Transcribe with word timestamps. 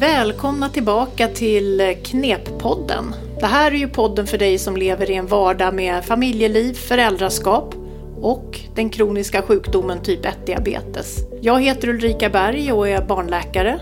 Välkomna 0.00 0.68
tillbaka 0.68 1.28
till 1.28 1.96
Kneppodden. 2.04 3.14
Det 3.40 3.46
här 3.46 3.72
är 3.72 3.76
ju 3.76 3.88
podden 3.88 4.26
för 4.26 4.38
dig 4.38 4.58
som 4.58 4.76
lever 4.76 5.10
i 5.10 5.14
en 5.14 5.26
vardag 5.26 5.74
med 5.74 6.04
familjeliv, 6.04 6.74
föräldraskap 6.74 7.74
och 8.20 8.60
den 8.74 8.90
kroniska 8.90 9.42
sjukdomen 9.42 10.02
typ 10.02 10.24
1-diabetes. 10.24 11.18
Jag 11.40 11.62
heter 11.62 11.88
Ulrika 11.88 12.30
Berg 12.30 12.72
och 12.72 12.88
är 12.88 13.02
barnläkare. 13.02 13.80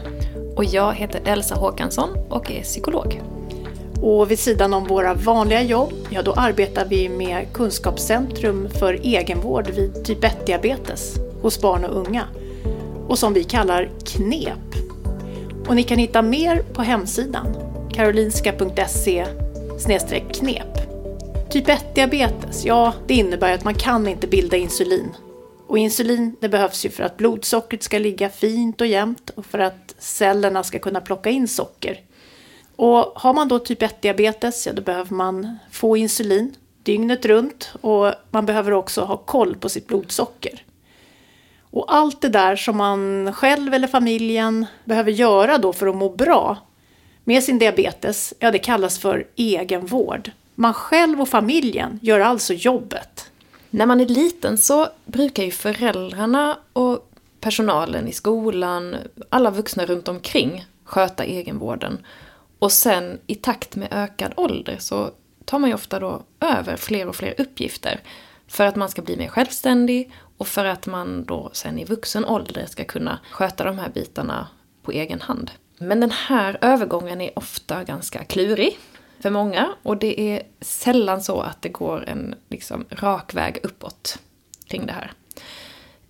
Och 0.56 0.65
jag 0.65 0.94
heter 0.94 1.21
Elsa 1.24 1.54
Håkansson 1.54 2.08
och 2.28 2.51
är 2.51 2.62
psykolog. 2.62 3.22
Och 4.03 4.30
vid 4.30 4.38
sidan 4.38 4.74
om 4.74 4.85
våra 4.85 5.14
vanliga 5.14 5.62
jobb, 5.62 5.92
ja 6.10 6.22
då 6.22 6.33
arbetar 6.33 6.87
vi 6.88 7.08
med 7.08 7.46
Kunskapscentrum 7.53 8.69
för 8.71 8.94
egenvård 9.03 9.71
vid 9.71 10.04
typ 10.04 10.24
1-diabetes 10.24 11.19
hos 11.42 11.60
barn 11.60 11.85
och 11.85 11.96
unga. 11.96 12.24
Och 13.08 13.19
som 13.19 13.35
vi 13.35 13.44
kallar 13.44 13.90
KNEP. 14.04 14.76
Och 15.69 15.76
ni 15.76 15.83
kan 15.83 15.98
hitta 15.98 16.23
mer 16.23 16.62
på 16.62 16.83
hemsidan 16.83 17.47
karolinska.se 17.93 19.27
knep. 20.33 20.77
Typ 21.51 21.69
1-diabetes, 21.69 22.65
ja 22.65 22.95
det 23.06 23.15
innebär 23.15 23.55
att 23.55 23.65
man 23.65 23.75
kan 23.75 24.09
inte 24.09 24.27
bilda 24.27 24.56
insulin. 24.56 25.16
Och 25.66 25.79
insulin 25.79 26.37
det 26.41 26.48
behövs 26.48 26.84
ju 26.84 26.91
för 26.91 27.02
att 27.02 27.16
blodsockret 27.16 27.83
ska 27.83 27.98
ligga 27.98 28.30
fint 28.30 28.80
och 28.80 28.87
jämnt 28.87 29.30
och 29.30 29.47
för 29.47 29.59
att 29.59 29.95
cellerna 29.98 30.62
ska 30.62 30.79
kunna 30.79 31.01
plocka 31.01 31.30
in 31.30 31.48
socker. 31.48 32.01
Och 32.77 33.12
har 33.14 33.34
man 33.34 33.48
då 33.48 33.59
typ 33.59 33.83
1-diabetes, 33.83 34.67
ja 34.67 34.73
då 34.73 34.83
behöver 34.83 35.14
man 35.14 35.59
få 35.70 35.97
insulin 35.97 36.55
dygnet 36.83 37.27
runt 37.27 37.73
och 37.80 38.12
man 38.30 38.47
behöver 38.47 38.73
också 38.73 39.01
ha 39.01 39.17
koll 39.17 39.56
på 39.56 39.69
sitt 39.69 39.87
blodsocker. 39.87 40.62
Och 41.77 41.95
allt 41.95 42.21
det 42.21 42.29
där 42.29 42.57
som 42.57 42.77
man 42.77 43.33
själv 43.33 43.75
eller 43.75 43.89
familjen 43.89 44.67
behöver 44.84 45.11
göra 45.11 45.59
då 45.59 45.73
för 45.73 45.87
att 45.87 45.97
må 45.97 46.09
bra 46.09 46.57
med 47.25 47.43
sin 47.43 47.59
diabetes, 47.59 48.34
ja 48.39 48.50
det 48.50 48.59
kallas 48.59 48.98
för 48.98 49.27
egenvård. 49.37 50.31
Man 50.55 50.75
själv 50.75 51.20
och 51.20 51.28
familjen 51.28 51.98
gör 52.03 52.20
alltså 52.20 52.53
jobbet. 52.53 53.31
När 53.70 53.87
man 53.87 54.00
är 54.00 54.06
liten 54.06 54.59
så 54.59 54.89
brukar 55.05 55.42
ju 55.42 55.50
föräldrarna 55.50 56.59
och 56.73 57.11
personalen 57.41 58.09
i 58.09 58.12
skolan, 58.12 58.97
alla 59.28 59.50
vuxna 59.50 59.87
runt 59.87 60.09
omkring 60.09 60.67
sköta 60.84 61.25
egenvården. 61.25 61.98
Och 62.59 62.72
sen 62.72 63.19
i 63.27 63.34
takt 63.34 63.77
med 63.77 63.89
ökad 63.91 64.33
ålder 64.37 64.77
så 64.78 65.11
tar 65.45 65.59
man 65.59 65.70
ju 65.70 65.75
ofta 65.75 66.00
då 66.00 66.22
över 66.41 66.77
fler 66.77 67.09
och 67.09 67.17
fler 67.17 67.34
uppgifter. 67.39 68.00
För 68.48 68.65
att 68.65 68.77
man 68.77 68.89
ska 68.89 69.03
bli 69.03 69.17
mer 69.17 69.28
självständig 69.28 70.12
och 70.37 70.48
för 70.48 70.65
att 70.65 70.87
man 70.87 71.25
då 71.25 71.51
sen 71.53 71.79
i 71.79 71.84
vuxen 71.84 72.25
ålder 72.25 72.67
ska 72.67 72.84
kunna 72.84 73.19
sköta 73.31 73.65
de 73.65 73.79
här 73.79 73.89
bitarna 73.89 74.48
på 74.83 74.93
egen 74.93 75.20
hand. 75.20 75.51
Men 75.78 76.01
den 76.01 76.11
här 76.11 76.59
övergången 76.61 77.20
är 77.20 77.39
ofta 77.39 77.84
ganska 77.84 78.25
klurig 78.25 78.78
för 79.20 79.31
många 79.31 79.69
och 79.83 79.97
det 79.97 80.20
är 80.20 80.43
sällan 80.61 81.23
så 81.23 81.41
att 81.41 81.62
det 81.62 81.69
går 81.69 82.05
en 82.09 82.34
liksom, 82.48 82.84
rak 82.89 83.34
väg 83.34 83.61
uppåt 83.62 84.19
kring 84.67 84.87
det 84.87 84.93
här. 84.93 85.12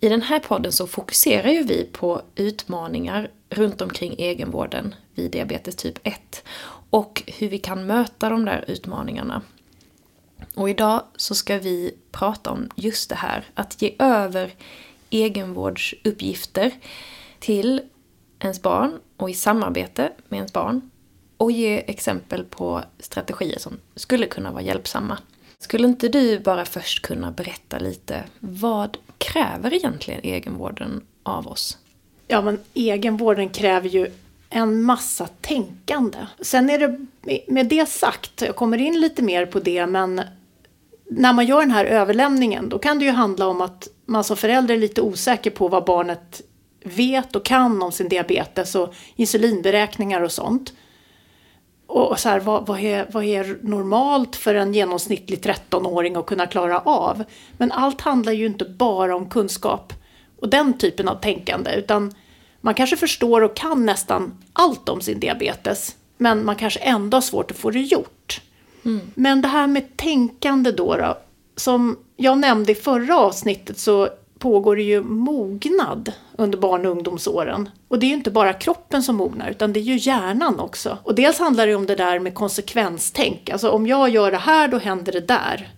I 0.01 0.09
den 0.09 0.23
här 0.23 0.39
podden 0.39 0.73
så 0.73 0.87
fokuserar 0.87 1.49
ju 1.49 1.63
vi 1.63 1.89
på 1.93 2.23
utmaningar 2.35 3.31
runt 3.51 3.81
omkring 3.81 4.15
egenvården 4.19 4.95
vid 5.15 5.31
diabetes 5.31 5.77
typ 5.77 5.99
1 6.03 6.45
och 6.91 7.23
hur 7.27 7.49
vi 7.49 7.59
kan 7.59 7.87
möta 7.87 8.29
de 8.29 8.45
där 8.45 8.65
utmaningarna. 8.69 9.43
Och 10.57 10.71
idag 10.71 11.03
så 11.17 11.35
ska 11.35 11.59
vi 11.59 11.95
prata 12.13 12.51
om 12.51 12.71
just 12.77 13.09
det 13.09 13.15
här, 13.15 13.45
att 13.55 13.83
ge 13.83 13.95
över 13.99 14.55
egenvårdsuppgifter 15.11 16.71
till 17.39 17.83
ens 18.41 18.63
barn 18.63 18.99
och 19.17 19.31
i 19.31 19.35
samarbete 19.35 20.13
med 20.29 20.37
ens 20.37 20.53
barn 20.53 20.91
och 21.37 21.53
ge 21.53 21.85
exempel 21.87 22.45
på 22.45 22.83
strategier 22.99 23.59
som 23.59 23.79
skulle 23.95 24.27
kunna 24.27 24.53
vara 24.53 24.63
hjälpsamma. 24.63 25.19
Skulle 25.59 25.89
inte 25.89 26.09
du 26.09 26.39
bara 26.39 26.65
först 26.65 27.03
kunna 27.03 27.31
berätta 27.31 27.79
lite, 27.79 28.25
vad 28.41 28.97
kräver 29.19 29.75
egentligen 29.75 30.21
egenvården 30.23 31.05
av 31.23 31.49
oss? 31.49 31.79
Ja, 32.29 32.43
men 32.43 32.59
egenvården 32.75 33.49
kräver 33.49 33.89
ju 33.89 34.11
en 34.51 34.83
massa 34.83 35.29
tänkande. 35.41 36.19
Sen 36.41 36.71
är 36.71 36.79
det 36.79 37.07
med 37.49 37.67
det 37.67 37.89
sagt, 37.89 38.43
jag 38.43 38.57
kommer 38.57 38.79
in 38.79 39.01
lite 39.01 39.23
mer 39.23 39.47
på 39.47 39.61
det, 39.61 39.87
men 39.87 40.21
när 41.11 41.33
man 41.33 41.47
gör 41.47 41.61
den 41.61 41.71
här 41.71 41.85
överlämningen 41.85 42.69
då 42.69 42.79
kan 42.79 42.99
det 42.99 43.05
ju 43.05 43.11
handla 43.11 43.47
om 43.47 43.61
att 43.61 43.89
man 44.07 44.25
som 44.25 44.37
förälder 44.37 44.75
är 44.75 44.79
lite 44.79 45.01
osäker 45.01 45.51
på 45.51 45.69
vad 45.69 45.85
barnet 45.85 46.43
vet 46.85 47.37
och 47.37 47.45
kan 47.45 47.83
om 47.83 47.93
sin 47.93 48.09
diabetes 48.09 48.75
och 48.75 48.95
insulinberäkningar 49.17 50.21
och 50.21 50.33
sånt. 50.33 50.73
Och 51.87 52.19
så 52.19 52.29
här, 52.29 52.41
vad, 52.41 52.67
vad, 52.67 52.81
är, 52.81 53.07
vad 53.13 53.25
är 53.25 53.59
normalt 53.63 54.37
för 54.37 54.55
en 54.55 54.75
genomsnittlig 54.75 55.41
13-åring 55.41 56.17
att 56.17 56.27
kunna 56.27 56.47
klara 56.47 56.81
av? 56.81 57.25
Men 57.57 57.73
allt 57.73 58.01
handlar 58.01 58.33
ju 58.33 58.47
inte 58.47 58.65
bara 58.65 59.17
om 59.17 59.29
kunskap 59.29 59.93
och 60.41 60.49
den 60.49 60.79
typen 60.79 61.09
av 61.09 61.15
tänkande 61.15 61.75
utan 61.75 62.15
man 62.61 62.75
kanske 62.75 62.97
förstår 62.97 63.41
och 63.43 63.57
kan 63.57 63.87
nästan 63.87 64.45
allt 64.53 64.89
om 64.89 65.01
sin 65.01 65.21
diabetes 65.21 65.97
men 66.19 66.45
man 66.45 66.57
kanske 66.57 66.81
ändå 66.81 67.17
har 67.17 67.23
svårt 67.23 67.51
att 67.51 67.57
få 67.57 67.71
det 67.71 67.81
gjort. 67.81 68.41
Mm. 68.87 69.01
Men 69.15 69.43
det 69.43 69.49
här 69.49 69.67
med 69.67 69.97
tänkande 69.97 70.71
då, 70.71 70.97
då, 70.97 71.19
som 71.57 71.99
jag 72.17 72.39
nämnde 72.39 72.73
i 72.73 72.75
förra 72.75 73.19
avsnittet 73.19 73.79
så 73.79 74.09
pågår 74.39 74.77
det 74.77 74.83
ju 74.83 75.03
mognad 75.03 76.13
under 76.39 76.59
barn 76.59 76.87
och 76.87 76.93
ungdomsåren. 76.93 77.69
Och 77.89 77.99
det 77.99 78.07
är 78.07 78.09
ju 78.09 78.15
inte 78.15 78.31
bara 78.31 78.53
kroppen 78.53 79.03
som 79.03 79.17
mognar 79.17 79.51
utan 79.51 79.73
det 79.73 79.81
är 79.81 79.83
ju 79.83 79.97
hjärnan 79.97 80.61
också. 80.61 80.99
Och 81.03 81.15
dels 81.15 81.39
handlar 81.39 81.67
det 81.67 81.75
om 81.75 81.87
det 81.87 81.95
där 81.95 82.19
med 82.19 82.35
konsekvenstänk. 82.35 83.51
Alltså 83.51 83.71
om 83.71 83.87
jag 83.87 84.09
gör 84.09 84.31
det 84.31 84.37
här 84.37 84.69
då 84.69 84.79
händer 84.79 85.13
det 85.13 85.21
där. 85.29 85.69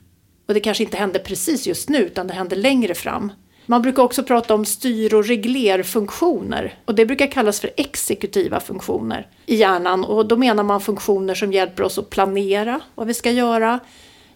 Och 0.49 0.55
det 0.55 0.61
kanske 0.61 0.85
inte 0.85 0.97
händer 0.97 1.21
precis 1.21 1.67
just 1.67 1.89
nu 1.89 1.99
utan 1.99 2.27
det 2.27 2.35
händer 2.35 2.57
längre 2.57 2.95
fram. 2.95 3.33
Man 3.71 3.83
brukar 3.83 4.03
också 4.03 4.23
prata 4.23 4.55
om 4.55 4.65
styr 4.65 5.15
och 5.15 5.25
reglerfunktioner 5.25 6.75
och 6.85 6.95
det 6.95 7.07
brukar 7.07 7.27
kallas 7.27 7.61
för 7.61 7.71
exekutiva 7.77 8.61
funktioner 8.61 9.27
i 9.47 9.55
hjärnan 9.55 10.05
och 10.05 10.29
då 10.29 10.37
menar 10.37 10.63
man 10.63 10.81
funktioner 10.81 11.35
som 11.35 11.53
hjälper 11.53 11.83
oss 11.83 11.99
att 11.99 12.11
planera 12.11 12.81
vad 12.95 13.07
vi 13.07 13.15
ska 13.15 13.31
göra, 13.31 13.81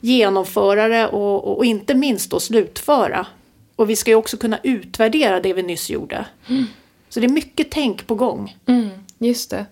genomföra 0.01 0.89
det 0.89 1.07
och, 1.07 1.57
och 1.57 1.65
inte 1.65 1.95
minst 1.95 2.31
då 2.31 2.41
slutföra. 2.41 3.27
Och 3.77 3.91
vi 3.91 3.97
ska 3.97 4.11
ju 4.11 4.15
också 4.15 4.37
kunna 4.37 4.59
utvärdera 4.63 5.41
det 5.41 5.53
vi 5.53 5.63
nyss 5.63 5.91
gjorde. 5.91 6.27
Mm. 6.49 6.65
Så 7.09 7.21
det 7.21 7.27
är 7.27 7.33
mycket 7.33 7.71
tänk 7.71 8.07
på 8.07 8.15
gång. 8.15 8.57
Mm, 8.67 8.91
just 9.19 9.51
det. 9.51 9.67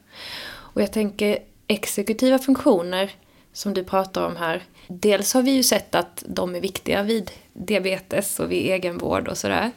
Och 0.51 0.83
jag 0.83 0.93
tänker 0.93 1.39
exekutiva 1.67 2.39
funktioner 2.39 3.11
som 3.53 3.75
du 3.75 3.85
pratar 3.85 4.27
om 4.27 4.37
här. 4.37 4.63
Dels 4.93 5.35
har 5.35 5.43
vi 5.43 5.51
ju 5.51 5.63
sett 5.63 5.95
att 5.95 6.25
de 6.27 6.55
är 6.55 6.61
viktiga 6.61 7.03
vid 7.03 7.31
diabetes 7.53 8.41
och 8.41 8.53
vid 8.53 8.71
egenvård 8.71 9.29
och 9.29 9.39
sådär. 9.39 9.71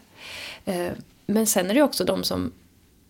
Eh, 0.66 0.92
men 1.26 1.48
sen 1.48 1.70
är 1.70 1.74
det 1.74 1.82
också 1.82 2.04
de 2.04 2.24
som 2.24 2.52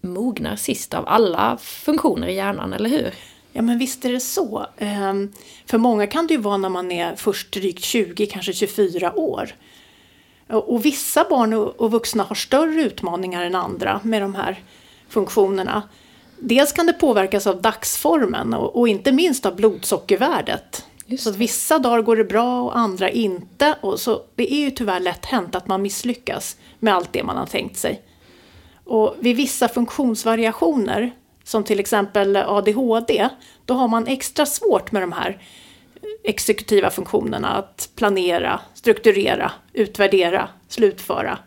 mognar 0.02 0.56
sist 0.56 0.94
av 0.94 1.08
alla 1.08 1.58
funktioner 1.62 2.28
i 2.28 2.36
hjärnan, 2.36 2.74
eller 2.74 2.90
hur? 2.90 3.14
Ja 3.52 3.62
men 3.62 3.78
visst 3.78 4.06
är 4.06 4.12
det 4.12 4.20
så. 4.20 4.66
Ehm, 4.78 5.32
för 5.66 5.78
många 5.78 6.08
kan 6.08 6.28
det 6.28 6.34
ju 6.34 6.40
vara 6.40 6.58
när 6.58 6.70
man 6.70 6.92
är 6.92 7.16
först 7.16 7.52
drygt 7.52 7.84
20, 7.84 8.26
kanske 8.26 8.54
24 8.54 9.14
år. 9.14 9.56
Och 10.48 10.86
vissa 10.86 11.26
barn 11.30 11.54
och 11.54 11.92
vuxna 11.92 12.24
har 12.24 12.36
större 12.36 12.82
utmaningar 12.82 13.44
än 13.44 13.56
andra 13.56 14.00
med 14.04 14.22
de 14.22 14.36
här 14.36 14.64
funktionerna. 15.10 15.84
Dels 16.40 16.72
kan 16.72 16.86
det 16.86 16.94
påverkas 16.94 17.48
av 17.48 17.62
dagsformen 17.62 18.54
och, 18.54 18.88
inte 18.88 19.12
minst 19.12 19.46
av 19.46 19.56
blodsockervärdet. 19.56 20.86
Så 21.18 21.30
att 21.30 21.36
vissa 21.36 21.80
dagar 21.80 22.02
går 22.02 22.16
det 22.16 22.24
bra 22.24 22.62
och 22.62 22.78
andra 22.78 23.10
inte. 23.10 23.76
Och 23.82 24.00
så 24.00 24.22
det 24.36 24.54
är 24.54 24.60
ju 24.60 24.72
tyvärr 24.72 25.00
lätt 25.00 25.26
hänt 25.26 25.56
att 25.56 25.68
man 25.68 25.82
misslyckas 25.82 26.58
med 26.80 26.96
allt 26.96 27.14
det 27.14 27.24
man 27.24 27.38
har 27.38 27.46
tänkt 27.46 27.78
sig. 27.78 28.02
Och 28.84 29.16
vid 29.20 29.36
vissa 29.36 29.68
funktionsvariationer, 29.68 31.12
som 31.44 31.64
till 31.64 31.80
exempel 31.80 32.36
ADHD, 32.36 33.30
då 33.66 33.74
har 33.74 33.88
man 33.88 34.08
extra 34.08 34.46
svårt 34.46 34.92
med 34.92 35.02
de 35.02 35.12
här 35.12 35.42
exekutiva 36.24 36.90
funktionerna 36.90 37.50
att 37.50 37.90
planera, 37.96 38.60
strukturera, 38.74 39.52
utvärdera, 39.74 40.50
slutföra. 40.68 41.38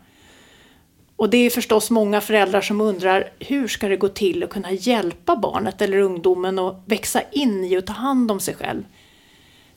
Och 1.15 1.29
det 1.29 1.37
är 1.37 1.49
förstås 1.49 1.89
många 1.89 2.21
föräldrar 2.21 2.61
som 2.61 2.81
undrar 2.81 3.29
hur 3.39 3.67
ska 3.67 3.87
det 3.87 3.97
gå 3.97 4.07
till 4.07 4.43
att 4.43 4.49
kunna 4.49 4.71
hjälpa 4.71 5.35
barnet 5.35 5.81
eller 5.81 5.97
ungdomen 5.97 6.59
att 6.59 6.83
växa 6.85 7.21
in 7.31 7.63
i 7.63 7.77
och 7.77 7.85
ta 7.85 7.93
hand 7.93 8.31
om 8.31 8.39
sig 8.39 8.55
själv. 8.55 8.83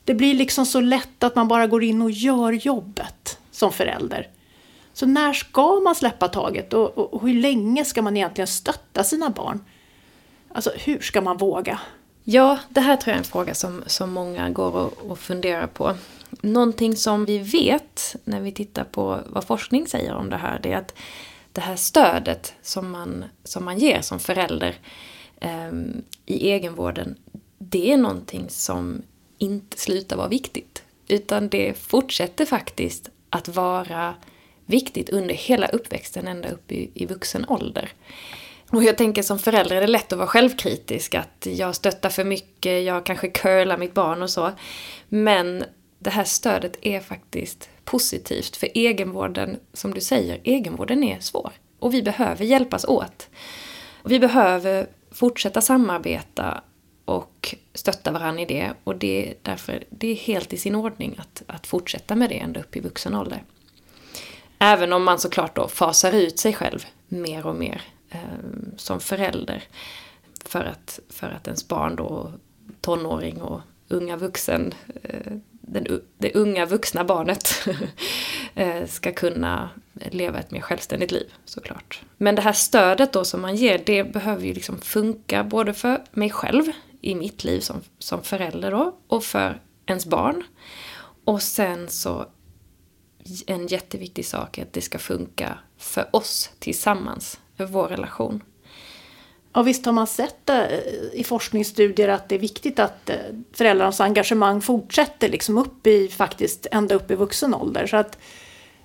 Det 0.05 0.13
blir 0.13 0.33
liksom 0.33 0.65
så 0.65 0.79
lätt 0.79 1.23
att 1.23 1.35
man 1.35 1.47
bara 1.47 1.67
går 1.67 1.83
in 1.83 2.01
och 2.01 2.11
gör 2.11 2.51
jobbet 2.51 3.39
som 3.51 3.71
förälder. 3.71 4.27
Så 4.93 5.05
när 5.05 5.33
ska 5.33 5.79
man 5.79 5.95
släppa 5.95 6.27
taget 6.27 6.73
och, 6.73 6.97
och, 6.97 7.13
och 7.13 7.27
hur 7.27 7.41
länge 7.41 7.85
ska 7.85 8.01
man 8.01 8.17
egentligen 8.17 8.47
stötta 8.47 9.03
sina 9.03 9.29
barn? 9.29 9.65
Alltså 10.53 10.71
hur 10.75 10.99
ska 10.99 11.21
man 11.21 11.37
våga? 11.37 11.79
Ja, 12.23 12.59
det 12.69 12.81
här 12.81 12.97
tror 12.97 13.11
jag 13.11 13.15
är 13.15 13.19
en 13.19 13.23
fråga 13.23 13.53
som, 13.53 13.83
som 13.85 14.11
många 14.11 14.49
går 14.49 14.75
och, 14.75 15.11
och 15.11 15.19
funderar 15.19 15.67
på. 15.67 15.95
Någonting 16.41 16.95
som 16.95 17.25
vi 17.25 17.37
vet 17.37 18.15
när 18.23 18.41
vi 18.41 18.51
tittar 18.51 18.83
på 18.83 19.19
vad 19.27 19.43
forskning 19.43 19.87
säger 19.87 20.13
om 20.13 20.29
det 20.29 20.37
här, 20.37 20.59
det 20.63 20.73
är 20.73 20.77
att 20.77 20.93
det 21.51 21.61
här 21.61 21.75
stödet 21.75 22.53
som 22.61 22.91
man, 22.91 23.25
som 23.43 23.65
man 23.65 23.77
ger 23.77 24.01
som 24.01 24.19
förälder, 24.19 24.75
eh, 25.39 25.71
i 26.25 26.51
egenvården, 26.51 27.15
det 27.57 27.91
är 27.91 27.97
någonting 27.97 28.45
som 28.49 29.01
inte 29.41 29.77
slutar 29.77 30.17
vara 30.17 30.27
viktigt. 30.27 30.83
Utan 31.07 31.49
det 31.49 31.77
fortsätter 31.77 32.45
faktiskt 32.45 33.09
att 33.29 33.47
vara 33.47 34.15
viktigt 34.65 35.09
under 35.09 35.35
hela 35.35 35.67
uppväxten 35.67 36.27
ända 36.27 36.49
upp 36.49 36.71
i, 36.71 36.91
i 36.93 37.05
vuxen 37.05 37.45
ålder. 37.47 37.89
Och 38.69 38.83
jag 38.83 38.97
tänker 38.97 39.23
som 39.23 39.39
förälder 39.39 39.75
är 39.75 39.81
det 39.81 39.87
lätt 39.87 40.13
att 40.13 40.19
vara 40.19 40.27
självkritisk, 40.27 41.15
att 41.15 41.47
jag 41.49 41.75
stöttar 41.75 42.09
för 42.09 42.23
mycket, 42.23 42.83
jag 42.83 43.05
kanske 43.05 43.27
curlar 43.27 43.77
mitt 43.77 43.93
barn 43.93 44.21
och 44.21 44.29
så. 44.29 44.51
Men 45.09 45.63
det 45.99 46.09
här 46.09 46.23
stödet 46.23 46.77
är 46.81 46.99
faktiskt 46.99 47.69
positivt, 47.85 48.55
för 48.55 48.69
egenvården, 48.73 49.59
som 49.73 49.93
du 49.93 50.01
säger, 50.01 50.39
egenvården 50.43 51.03
är 51.03 51.19
svår. 51.19 51.51
Och 51.79 51.93
vi 51.93 52.03
behöver 52.03 52.45
hjälpas 52.45 52.85
åt. 52.85 53.29
Vi 54.03 54.19
behöver 54.19 54.87
fortsätta 55.11 55.61
samarbeta 55.61 56.63
och 57.11 57.55
stötta 57.73 58.11
varandra 58.11 58.41
i 58.41 58.45
det. 58.45 58.73
Och 58.83 58.95
det 58.95 59.29
är 59.29 59.33
därför 59.41 59.83
det 59.89 60.07
är 60.07 60.15
helt 60.15 60.53
i 60.53 60.57
sin 60.57 60.75
ordning 60.75 61.15
att, 61.17 61.43
att 61.47 61.67
fortsätta 61.67 62.15
med 62.15 62.29
det 62.29 62.39
ända 62.39 62.59
upp 62.59 62.75
i 62.75 62.79
vuxen 62.79 63.15
ålder. 63.15 63.43
Även 64.59 64.93
om 64.93 65.03
man 65.03 65.19
såklart 65.19 65.55
då 65.55 65.67
fasar 65.67 66.13
ut 66.13 66.39
sig 66.39 66.53
själv 66.53 66.85
mer 67.07 67.45
och 67.45 67.55
mer 67.55 67.81
eh, 68.09 68.19
som 68.77 68.99
förälder. 68.99 69.63
För 70.45 70.65
att, 70.65 70.99
för 71.09 71.27
att 71.29 71.47
ens 71.47 71.67
barn 71.67 71.95
då, 71.95 72.31
tonåring 72.81 73.41
och 73.41 73.61
unga 73.87 74.17
vuxen, 74.17 74.73
eh, 75.03 75.31
den, 75.51 76.01
det 76.17 76.33
unga 76.35 76.65
vuxna 76.65 77.03
barnet 77.03 77.67
eh, 78.55 78.85
ska 78.87 79.11
kunna 79.11 79.69
leva 79.93 80.39
ett 80.39 80.51
mer 80.51 80.61
självständigt 80.61 81.11
liv 81.11 81.33
såklart. 81.45 82.01
Men 82.17 82.35
det 82.35 82.41
här 82.41 82.53
stödet 82.53 83.13
då 83.13 83.25
som 83.25 83.41
man 83.41 83.55
ger, 83.55 83.81
det 83.85 84.03
behöver 84.03 84.45
ju 84.45 84.53
liksom 84.53 84.81
funka 84.81 85.43
både 85.43 85.73
för 85.73 86.01
mig 86.11 86.29
själv 86.29 86.63
i 87.01 87.15
mitt 87.15 87.43
liv 87.43 87.59
som, 87.59 87.81
som 87.99 88.23
förälder 88.23 88.71
då, 88.71 88.95
och 89.07 89.23
för 89.23 89.61
ens 89.85 90.05
barn. 90.05 90.43
Och 91.23 91.41
sen 91.41 91.89
så 91.89 92.25
en 93.47 93.67
jätteviktig 93.67 94.25
sak 94.25 94.57
är 94.57 94.61
att 94.61 94.73
det 94.73 94.81
ska 94.81 94.99
funka 94.99 95.57
för 95.77 96.15
oss 96.15 96.49
tillsammans, 96.59 97.39
för 97.57 97.65
vår 97.65 97.87
relation. 97.87 98.43
Ja, 99.53 99.61
visst 99.61 99.85
har 99.85 99.93
man 99.93 100.07
sett 100.07 100.49
eh, 100.49 100.65
i 101.13 101.23
forskningsstudier 101.23 102.07
att 102.07 102.29
det 102.29 102.35
är 102.35 102.39
viktigt 102.39 102.79
att 102.79 103.09
eh, 103.09 103.15
föräldrarnas 103.53 104.01
engagemang 104.01 104.61
fortsätter 104.61 105.29
liksom 105.29 105.57
upp 105.57 105.87
i, 105.87 106.07
faktiskt 106.07 106.67
ända 106.71 106.95
upp 106.95 107.11
i 107.11 107.15
vuxen 107.15 107.53
ålder. 107.53 107.87
Så 107.87 107.97
att 107.97 108.17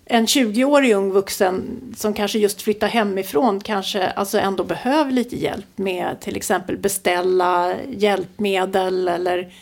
en 0.09 0.27
20-årig 0.27 0.93
ung 0.93 1.11
vuxen 1.13 1.81
som 1.97 2.15
kanske 2.15 2.39
just 2.39 2.63
flyttar 2.63 2.89
hemifrån 2.89 3.61
kanske 3.61 4.09
alltså 4.09 4.39
ändå 4.39 4.65
behöver 4.65 5.13
lite 5.13 5.37
hjälp 5.37 5.79
med 5.79 6.21
till 6.21 6.37
exempel 6.37 6.79
beställa 6.79 7.75
hjälpmedel 7.89 9.09
eller 9.09 9.53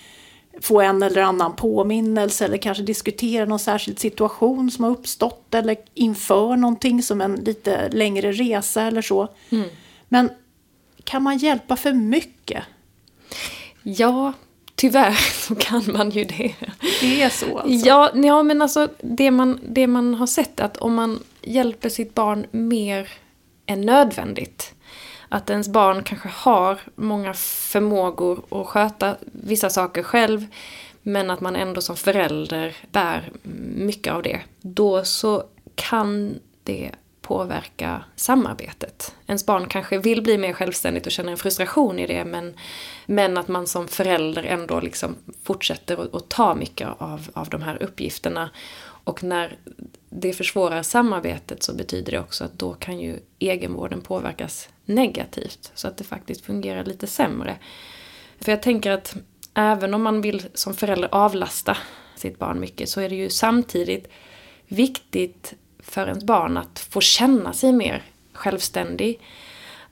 få 0.60 0.80
en 0.80 1.02
eller 1.02 1.22
annan 1.22 1.56
påminnelse 1.56 2.44
eller 2.44 2.56
kanske 2.56 2.82
diskutera 2.82 3.44
någon 3.44 3.58
särskild 3.58 3.98
situation 3.98 4.70
som 4.70 4.84
har 4.84 4.90
uppstått 4.90 5.54
eller 5.54 5.76
inför 5.94 6.56
någonting 6.56 7.02
som 7.02 7.20
en 7.20 7.34
lite 7.34 7.88
längre 7.88 8.32
resa 8.32 8.82
eller 8.82 9.02
så. 9.02 9.28
Mm. 9.50 9.68
Men 10.08 10.30
kan 11.04 11.22
man 11.22 11.38
hjälpa 11.38 11.76
för 11.76 11.92
mycket? 11.92 12.64
Ja, 13.82 14.32
tyvärr 14.84 15.12
så 15.46 15.54
kan 15.54 15.82
man 15.92 16.10
ju 16.10 16.24
det. 16.24 16.54
Det 17.00 17.22
är 17.22 17.28
så 17.28 17.58
alltså? 17.58 17.88
Ja, 17.88 18.10
ja 18.14 18.42
men 18.42 18.62
alltså 18.62 18.88
det 19.00 19.30
man, 19.30 19.60
det 19.62 19.86
man 19.86 20.14
har 20.14 20.26
sett 20.26 20.60
att 20.60 20.76
om 20.76 20.94
man 20.94 21.22
hjälper 21.42 21.88
sitt 21.88 22.14
barn 22.14 22.46
mer 22.50 23.08
än 23.66 23.80
nödvändigt 23.80 24.74
att 25.28 25.50
ens 25.50 25.68
barn 25.68 26.02
kanske 26.02 26.28
har 26.28 26.80
många 26.94 27.34
förmågor 27.34 28.42
att 28.50 28.66
sköta 28.66 29.16
vissa 29.32 29.70
saker 29.70 30.02
själv 30.02 30.46
men 31.02 31.30
att 31.30 31.40
man 31.40 31.56
ändå 31.56 31.80
som 31.80 31.96
förälder 31.96 32.76
bär 32.92 33.30
mycket 33.76 34.12
av 34.12 34.22
det. 34.22 34.40
Då 34.60 35.04
så 35.04 35.44
kan 35.74 36.34
det 36.62 36.90
påverka 37.24 38.04
samarbetet. 38.16 39.14
Ens 39.26 39.46
barn 39.46 39.68
kanske 39.68 39.98
vill 39.98 40.22
bli 40.22 40.38
mer 40.38 40.52
självständigt 40.52 41.06
och 41.06 41.12
känner 41.12 41.32
en 41.32 41.38
frustration 41.38 41.98
i 41.98 42.06
det 42.06 42.24
men, 42.24 42.54
men 43.06 43.36
att 43.36 43.48
man 43.48 43.66
som 43.66 43.88
förälder 43.88 44.42
ändå 44.42 44.80
liksom 44.80 45.16
fortsätter 45.42 46.16
att 46.16 46.28
ta 46.28 46.54
mycket 46.54 46.88
av, 46.98 47.28
av 47.32 47.48
de 47.48 47.62
här 47.62 47.82
uppgifterna. 47.82 48.50
Och 49.04 49.24
när 49.24 49.58
det 50.10 50.32
försvårar 50.32 50.82
samarbetet 50.82 51.62
så 51.62 51.74
betyder 51.74 52.12
det 52.12 52.18
också 52.18 52.44
att 52.44 52.58
då 52.58 52.74
kan 52.74 53.00
ju 53.00 53.18
egenvården 53.38 54.00
påverkas 54.00 54.68
negativt. 54.84 55.72
Så 55.74 55.88
att 55.88 55.96
det 55.96 56.04
faktiskt 56.04 56.44
fungerar 56.44 56.84
lite 56.84 57.06
sämre. 57.06 57.58
För 58.40 58.52
jag 58.52 58.62
tänker 58.62 58.90
att 58.90 59.16
även 59.54 59.94
om 59.94 60.02
man 60.02 60.20
vill 60.20 60.42
som 60.54 60.74
förälder 60.74 61.08
avlasta 61.12 61.76
sitt 62.16 62.38
barn 62.38 62.60
mycket 62.60 62.88
så 62.88 63.00
är 63.00 63.08
det 63.08 63.14
ju 63.14 63.30
samtidigt 63.30 64.08
viktigt 64.68 65.54
för 65.84 66.06
ens 66.06 66.24
barn 66.24 66.56
att 66.56 66.78
få 66.78 67.00
känna 67.00 67.52
sig 67.52 67.72
mer 67.72 68.02
självständig 68.32 69.20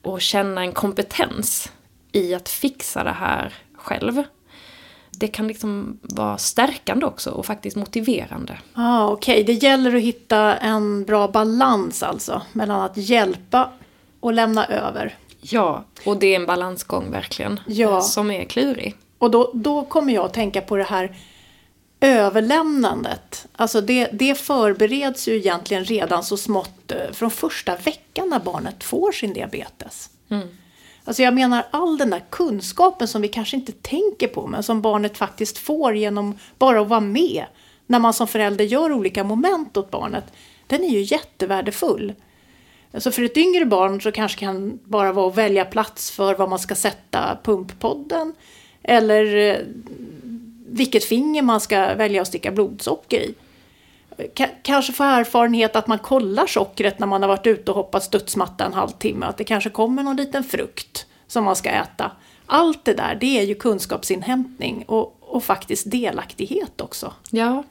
och 0.02 0.20
känna 0.20 0.60
en 0.60 0.72
kompetens 0.72 1.72
i 2.12 2.34
att 2.34 2.48
fixa 2.48 3.04
det 3.04 3.10
här 3.10 3.54
själv. 3.74 4.22
Det 5.10 5.28
kan 5.28 5.48
liksom 5.48 5.98
vara 6.02 6.38
stärkande 6.38 7.06
också 7.06 7.30
och 7.30 7.46
faktiskt 7.46 7.76
motiverande. 7.76 8.58
Ah, 8.74 9.08
Okej, 9.08 9.42
okay. 9.42 9.44
det 9.44 9.62
gäller 9.62 9.96
att 9.96 10.02
hitta 10.02 10.56
en 10.56 11.04
bra 11.04 11.28
balans 11.28 12.02
alltså 12.02 12.42
mellan 12.52 12.80
att 12.80 12.96
hjälpa 12.96 13.70
och 14.20 14.32
lämna 14.32 14.66
över. 14.66 15.16
Ja, 15.40 15.84
och 16.06 16.16
det 16.16 16.26
är 16.26 16.36
en 16.36 16.46
balansgång 16.46 17.10
verkligen. 17.10 17.60
Ja. 17.66 18.00
Som 18.00 18.30
är 18.30 18.44
klurig. 18.44 18.96
Och 19.18 19.30
då, 19.30 19.50
då 19.54 19.84
kommer 19.84 20.14
jag 20.14 20.24
att 20.24 20.34
tänka 20.34 20.60
på 20.60 20.76
det 20.76 20.84
här 20.84 21.16
överlämnandet. 22.02 23.46
Alltså 23.56 23.80
det, 23.80 24.08
det 24.12 24.34
förbereds 24.34 25.28
ju 25.28 25.36
egentligen 25.36 25.84
redan 25.84 26.22
så 26.24 26.36
smått 26.36 26.92
eh, 26.92 27.12
från 27.12 27.30
första 27.30 27.76
veckan 27.76 28.28
när 28.28 28.38
barnet 28.38 28.84
får 28.84 29.12
sin 29.12 29.32
diabetes. 29.32 30.10
Mm. 30.28 30.48
Alltså 31.04 31.22
jag 31.22 31.34
menar 31.34 31.66
all 31.70 31.98
den 31.98 32.10
där 32.10 32.22
kunskapen 32.30 33.08
som 33.08 33.22
vi 33.22 33.28
kanske 33.28 33.56
inte 33.56 33.72
tänker 33.72 34.28
på 34.28 34.46
men 34.46 34.62
som 34.62 34.82
barnet 34.82 35.16
faktiskt 35.16 35.58
får 35.58 35.96
genom 35.96 36.38
bara 36.58 36.80
att 36.80 36.88
vara 36.88 37.00
med 37.00 37.44
när 37.86 37.98
man 37.98 38.14
som 38.14 38.28
förälder 38.28 38.64
gör 38.64 38.92
olika 38.92 39.24
moment 39.24 39.76
åt 39.76 39.90
barnet. 39.90 40.24
Den 40.66 40.84
är 40.84 40.88
ju 40.88 41.00
jättevärdefull. 41.00 42.14
Alltså 42.94 43.10
för 43.10 43.22
ett 43.22 43.36
yngre 43.36 43.64
barn 43.64 44.00
så 44.00 44.12
kanske 44.12 44.38
kan 44.40 44.78
bara 44.84 45.12
vara 45.12 45.28
att 45.28 45.36
välja 45.36 45.64
plats 45.64 46.10
för 46.10 46.34
var 46.34 46.46
man 46.46 46.58
ska 46.58 46.74
sätta 46.74 47.38
pumppodden 47.42 48.34
eller 48.82 49.36
eh, 49.36 49.56
vilket 50.72 51.04
finger 51.04 51.42
man 51.42 51.60
ska 51.60 51.94
välja 51.94 52.22
att 52.22 52.28
sticka 52.28 52.50
blodsocker 52.50 53.20
i. 53.20 53.34
K 54.38 54.44
kanske 54.62 54.92
få 54.92 55.04
erfarenhet 55.04 55.76
att 55.76 55.86
man 55.86 55.98
kollar 55.98 56.46
sockret 56.46 56.98
när 56.98 57.06
man 57.06 57.22
har 57.22 57.28
varit 57.28 57.46
ute 57.46 57.70
och 57.70 57.76
hoppat 57.76 58.04
studsmatta 58.04 58.64
en 58.64 58.72
halvtimme, 58.72 59.26
att 59.26 59.36
det 59.36 59.44
kanske 59.44 59.70
kommer 59.70 60.02
någon 60.02 60.16
liten 60.16 60.44
frukt 60.44 61.06
som 61.26 61.44
man 61.44 61.56
ska 61.56 61.70
äta. 61.70 62.10
Allt 62.46 62.84
det 62.84 62.94
där, 62.94 63.14
det 63.20 63.38
är 63.38 63.42
ju 63.42 63.54
kunskapsinhämtning 63.54 64.84
och, 64.86 65.16
och 65.20 65.44
faktiskt 65.44 65.90
delaktighet 65.90 66.80
också. 66.80 67.12
Ja, 67.30 67.64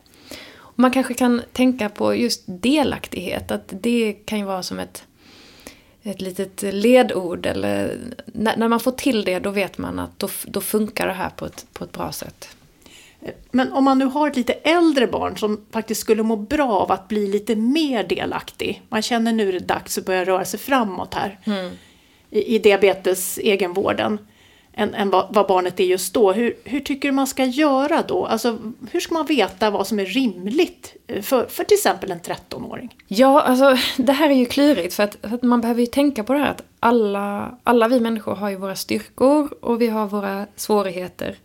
man 0.75 0.91
kanske 0.91 1.13
kan 1.13 1.41
tänka 1.53 1.89
på 1.89 2.15
just 2.15 2.43
delaktighet, 2.45 3.51
att 3.51 3.73
det 3.81 4.13
kan 4.13 4.39
ju 4.39 4.45
vara 4.45 4.63
som 4.63 4.79
ett 4.79 5.03
ett 6.03 6.21
litet 6.21 6.61
ledord 6.61 7.45
eller 7.45 7.99
när, 8.25 8.57
när, 8.57 8.67
man 8.67 8.79
får 8.79 8.91
till 8.91 9.23
det 9.23 9.39
då 9.39 9.49
vet 9.49 9.77
man 9.77 9.99
att 9.99 10.19
då, 10.19 10.29
då 10.45 10.61
funkar 10.61 11.07
det 11.07 11.13
här 11.13 11.29
på 11.29 11.45
ett, 11.45 11.65
på 11.73 11.83
ett 11.83 11.91
bra 11.91 12.11
sätt. 12.11 12.55
Men 13.51 13.73
om 13.73 13.83
man 13.83 13.99
nu 13.99 14.05
har 14.05 14.27
ett 14.27 14.35
lite 14.35 14.53
äldre 14.53 15.07
barn 15.07 15.37
som 15.37 15.65
faktiskt 15.71 16.01
skulle 16.01 16.23
må 16.23 16.35
bra 16.35 16.71
av 16.71 16.91
att 16.91 17.07
bli 17.07 17.27
lite 17.27 17.55
mer 17.55 18.03
delaktig. 18.03 18.81
Man 18.89 19.01
känner 19.01 19.33
nu 19.33 19.49
är 19.49 19.53
det 19.53 19.59
dags 19.59 19.97
att 19.97 20.05
börja 20.05 20.25
röra 20.25 20.45
sig 20.45 20.59
framåt 20.59 21.13
här. 21.13 21.39
Mm. 21.43 21.71
I, 22.29 22.55
I 22.55 22.59
diabetes 22.59 23.37
egenvården 23.37 24.17
än, 24.73 24.93
än 24.93 25.09
vad, 25.09 25.27
vad, 25.29 25.47
barnet 25.47 25.79
är 25.79 25.83
just 25.83 26.13
då. 26.13 26.31
Hur, 26.31 26.55
hur 26.63 26.79
tycker 26.79 27.09
du 27.09 27.11
man 27.11 27.27
ska 27.27 27.45
göra 27.45 28.03
då? 28.07 28.25
Alltså, 28.25 28.57
hur 28.91 28.99
ska 28.99 29.13
man 29.13 29.25
veta 29.25 29.69
vad 29.69 29.87
som 29.87 29.99
är 29.99 30.05
rimligt 30.05 30.95
för, 31.21 31.45
för 31.45 31.63
till 31.63 31.75
exempel 31.75 32.11
en 32.11 32.19
13-åring? 32.19 32.95
Ja, 33.07 33.41
alltså 33.41 33.77
det 33.97 34.13
här 34.13 34.29
är 34.29 34.33
ju 34.35 34.45
klurigt 34.45 34.93
för 34.93 35.03
att, 35.03 35.17
för 35.21 35.35
att, 35.35 35.43
man 35.43 35.61
behöver 35.61 35.81
ju 35.81 35.87
tänka 35.87 36.23
på 36.23 36.33
det 36.33 36.39
här 36.39 36.51
att 36.51 36.63
alla, 36.79 37.57
alla 37.63 37.87
vi 37.87 37.99
människor 37.99 38.35
har 38.35 38.49
ju 38.49 38.55
våra 38.55 38.75
styrkor 38.75 39.53
och 39.61 39.81
vi 39.81 39.87
har 39.87 40.07
våra 40.07 40.47
svårigheter. 40.55 41.35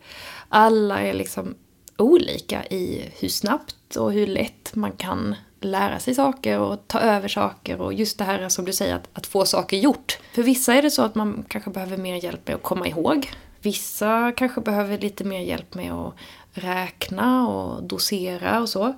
Alla 0.49 1.01
är 1.01 1.13
liksom 1.13 1.55
olika 1.97 2.65
i 2.65 3.09
hur 3.19 3.29
snabbt 3.29 3.95
och 3.95 4.13
hur 4.13 4.27
lätt 4.27 4.75
man 4.75 4.91
kan 4.91 5.35
lära 5.61 5.99
sig 5.99 6.15
saker 6.15 6.59
och 6.59 6.87
ta 6.87 6.99
över 6.99 7.27
saker 7.27 7.81
och 7.81 7.93
just 7.93 8.17
det 8.17 8.23
här 8.23 8.49
som 8.49 8.65
du 8.65 8.73
säger 8.73 8.95
att, 8.95 9.09
att 9.13 9.27
få 9.27 9.45
saker 9.45 9.77
gjort. 9.77 10.19
För 10.33 10.43
vissa 10.43 10.73
är 10.73 10.81
det 10.81 10.91
så 10.91 11.01
att 11.01 11.15
man 11.15 11.45
kanske 11.47 11.69
behöver 11.69 11.97
mer 11.97 12.23
hjälp 12.23 12.47
med 12.47 12.55
att 12.55 12.63
komma 12.63 12.87
ihåg. 12.87 13.29
Vissa 13.61 14.31
kanske 14.37 14.61
behöver 14.61 14.97
lite 14.97 15.23
mer 15.23 15.39
hjälp 15.39 15.73
med 15.73 15.91
att 15.93 16.13
räkna 16.53 17.47
och 17.47 17.83
dosera 17.83 18.61
och 18.61 18.69
så. 18.69 18.95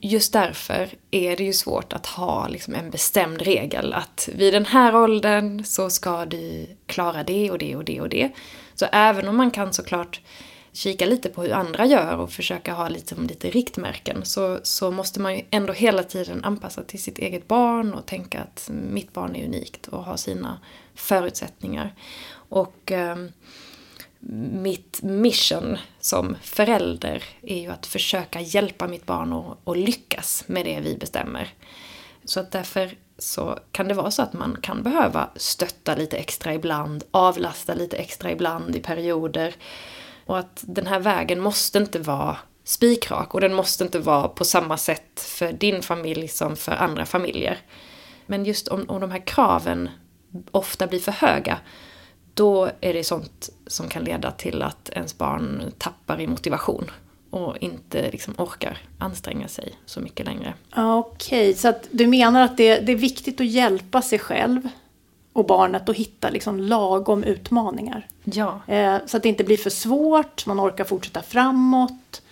Just 0.00 0.32
därför 0.32 0.88
är 1.10 1.36
det 1.36 1.44
ju 1.44 1.52
svårt 1.52 1.92
att 1.92 2.06
ha 2.06 2.48
liksom 2.48 2.74
en 2.74 2.90
bestämd 2.90 3.42
regel 3.42 3.92
att 3.92 4.28
vid 4.34 4.54
den 4.54 4.66
här 4.66 4.96
åldern 4.96 5.64
så 5.64 5.90
ska 5.90 6.24
du 6.24 6.66
klara 6.86 7.24
det 7.24 7.50
och 7.50 7.58
det 7.58 7.76
och 7.76 7.84
det 7.84 8.00
och 8.00 8.08
det. 8.08 8.30
Så 8.74 8.86
även 8.92 9.28
om 9.28 9.36
man 9.36 9.50
kan 9.50 9.72
såklart 9.72 10.20
kika 10.72 11.06
lite 11.06 11.28
på 11.28 11.42
hur 11.42 11.52
andra 11.52 11.86
gör 11.86 12.16
och 12.16 12.32
försöka 12.32 12.72
ha 12.72 12.88
lite, 12.88 13.14
lite 13.14 13.50
riktmärken 13.50 14.24
så, 14.24 14.58
så 14.62 14.90
måste 14.90 15.20
man 15.20 15.36
ju 15.36 15.42
ändå 15.50 15.72
hela 15.72 16.02
tiden 16.02 16.44
anpassa 16.44 16.82
till 16.82 17.02
sitt 17.02 17.18
eget 17.18 17.48
barn 17.48 17.94
och 17.94 18.06
tänka 18.06 18.40
att 18.40 18.70
mitt 18.72 19.12
barn 19.12 19.36
är 19.36 19.44
unikt 19.44 19.86
och 19.86 20.04
har 20.04 20.16
sina 20.16 20.60
förutsättningar. 20.94 21.94
Och 22.30 22.92
eh, 22.92 23.16
mitt 24.52 25.02
mission 25.02 25.78
som 26.00 26.36
förälder 26.42 27.24
är 27.42 27.60
ju 27.60 27.68
att 27.68 27.86
försöka 27.86 28.40
hjälpa 28.40 28.88
mitt 28.88 29.06
barn 29.06 29.32
att, 29.32 29.68
att 29.68 29.76
lyckas 29.76 30.44
med 30.46 30.64
det 30.64 30.80
vi 30.80 30.96
bestämmer. 30.96 31.48
Så 32.24 32.40
att 32.40 32.50
därför 32.50 32.96
så 33.18 33.58
kan 33.72 33.88
det 33.88 33.94
vara 33.94 34.10
så 34.10 34.22
att 34.22 34.32
man 34.32 34.56
kan 34.62 34.82
behöva 34.82 35.30
stötta 35.36 35.94
lite 35.94 36.16
extra 36.16 36.54
ibland, 36.54 37.04
avlasta 37.10 37.74
lite 37.74 37.96
extra 37.96 38.32
ibland 38.32 38.76
i 38.76 38.80
perioder. 38.80 39.54
Och 40.28 40.38
att 40.38 40.64
den 40.66 40.86
här 40.86 41.00
vägen 41.00 41.40
måste 41.40 41.78
inte 41.78 41.98
vara 41.98 42.36
spikrak 42.64 43.34
och 43.34 43.40
den 43.40 43.54
måste 43.54 43.84
inte 43.84 43.98
vara 43.98 44.28
på 44.28 44.44
samma 44.44 44.76
sätt 44.76 45.20
för 45.20 45.52
din 45.52 45.82
familj 45.82 46.28
som 46.28 46.56
för 46.56 46.72
andra 46.72 47.06
familjer. 47.06 47.58
Men 48.26 48.44
just 48.44 48.68
om, 48.68 48.84
om 48.88 49.00
de 49.00 49.10
här 49.10 49.26
kraven 49.26 49.88
ofta 50.50 50.86
blir 50.86 51.00
för 51.00 51.12
höga, 51.12 51.58
då 52.34 52.70
är 52.80 52.94
det 52.94 53.04
sånt 53.04 53.50
som 53.66 53.88
kan 53.88 54.04
leda 54.04 54.30
till 54.30 54.62
att 54.62 54.88
ens 54.88 55.18
barn 55.18 55.72
tappar 55.78 56.20
i 56.20 56.26
motivation 56.26 56.90
och 57.30 57.56
inte 57.60 58.10
liksom 58.10 58.34
orkar 58.38 58.78
anstränga 58.98 59.48
sig 59.48 59.72
så 59.86 60.00
mycket 60.00 60.26
längre. 60.26 60.54
Okej, 60.76 61.50
okay, 61.50 61.54
så 61.54 61.68
att 61.68 61.88
du 61.90 62.06
menar 62.06 62.42
att 62.42 62.56
det, 62.56 62.80
det, 62.80 62.92
är 62.92 62.96
viktigt 62.96 63.40
att 63.40 63.46
hjälpa 63.46 64.02
sig 64.02 64.18
själv 64.18 64.68
och 65.38 65.46
barnet 65.46 65.88
att 65.88 65.96
hitta 65.96 66.30
liksom 66.30 66.60
lagom 66.60 67.24
utmaningar? 67.24 68.06
Ja. 68.24 68.60
Eh, 68.66 68.96
så 69.06 69.16
att 69.16 69.22
det 69.22 69.28
inte 69.28 69.44
blir 69.44 69.56
för 69.56 69.70
svårt, 69.70 70.46
man 70.46 70.60
orkar 70.60 70.84
fortsätta 70.84 71.22
framåt. 71.22 72.22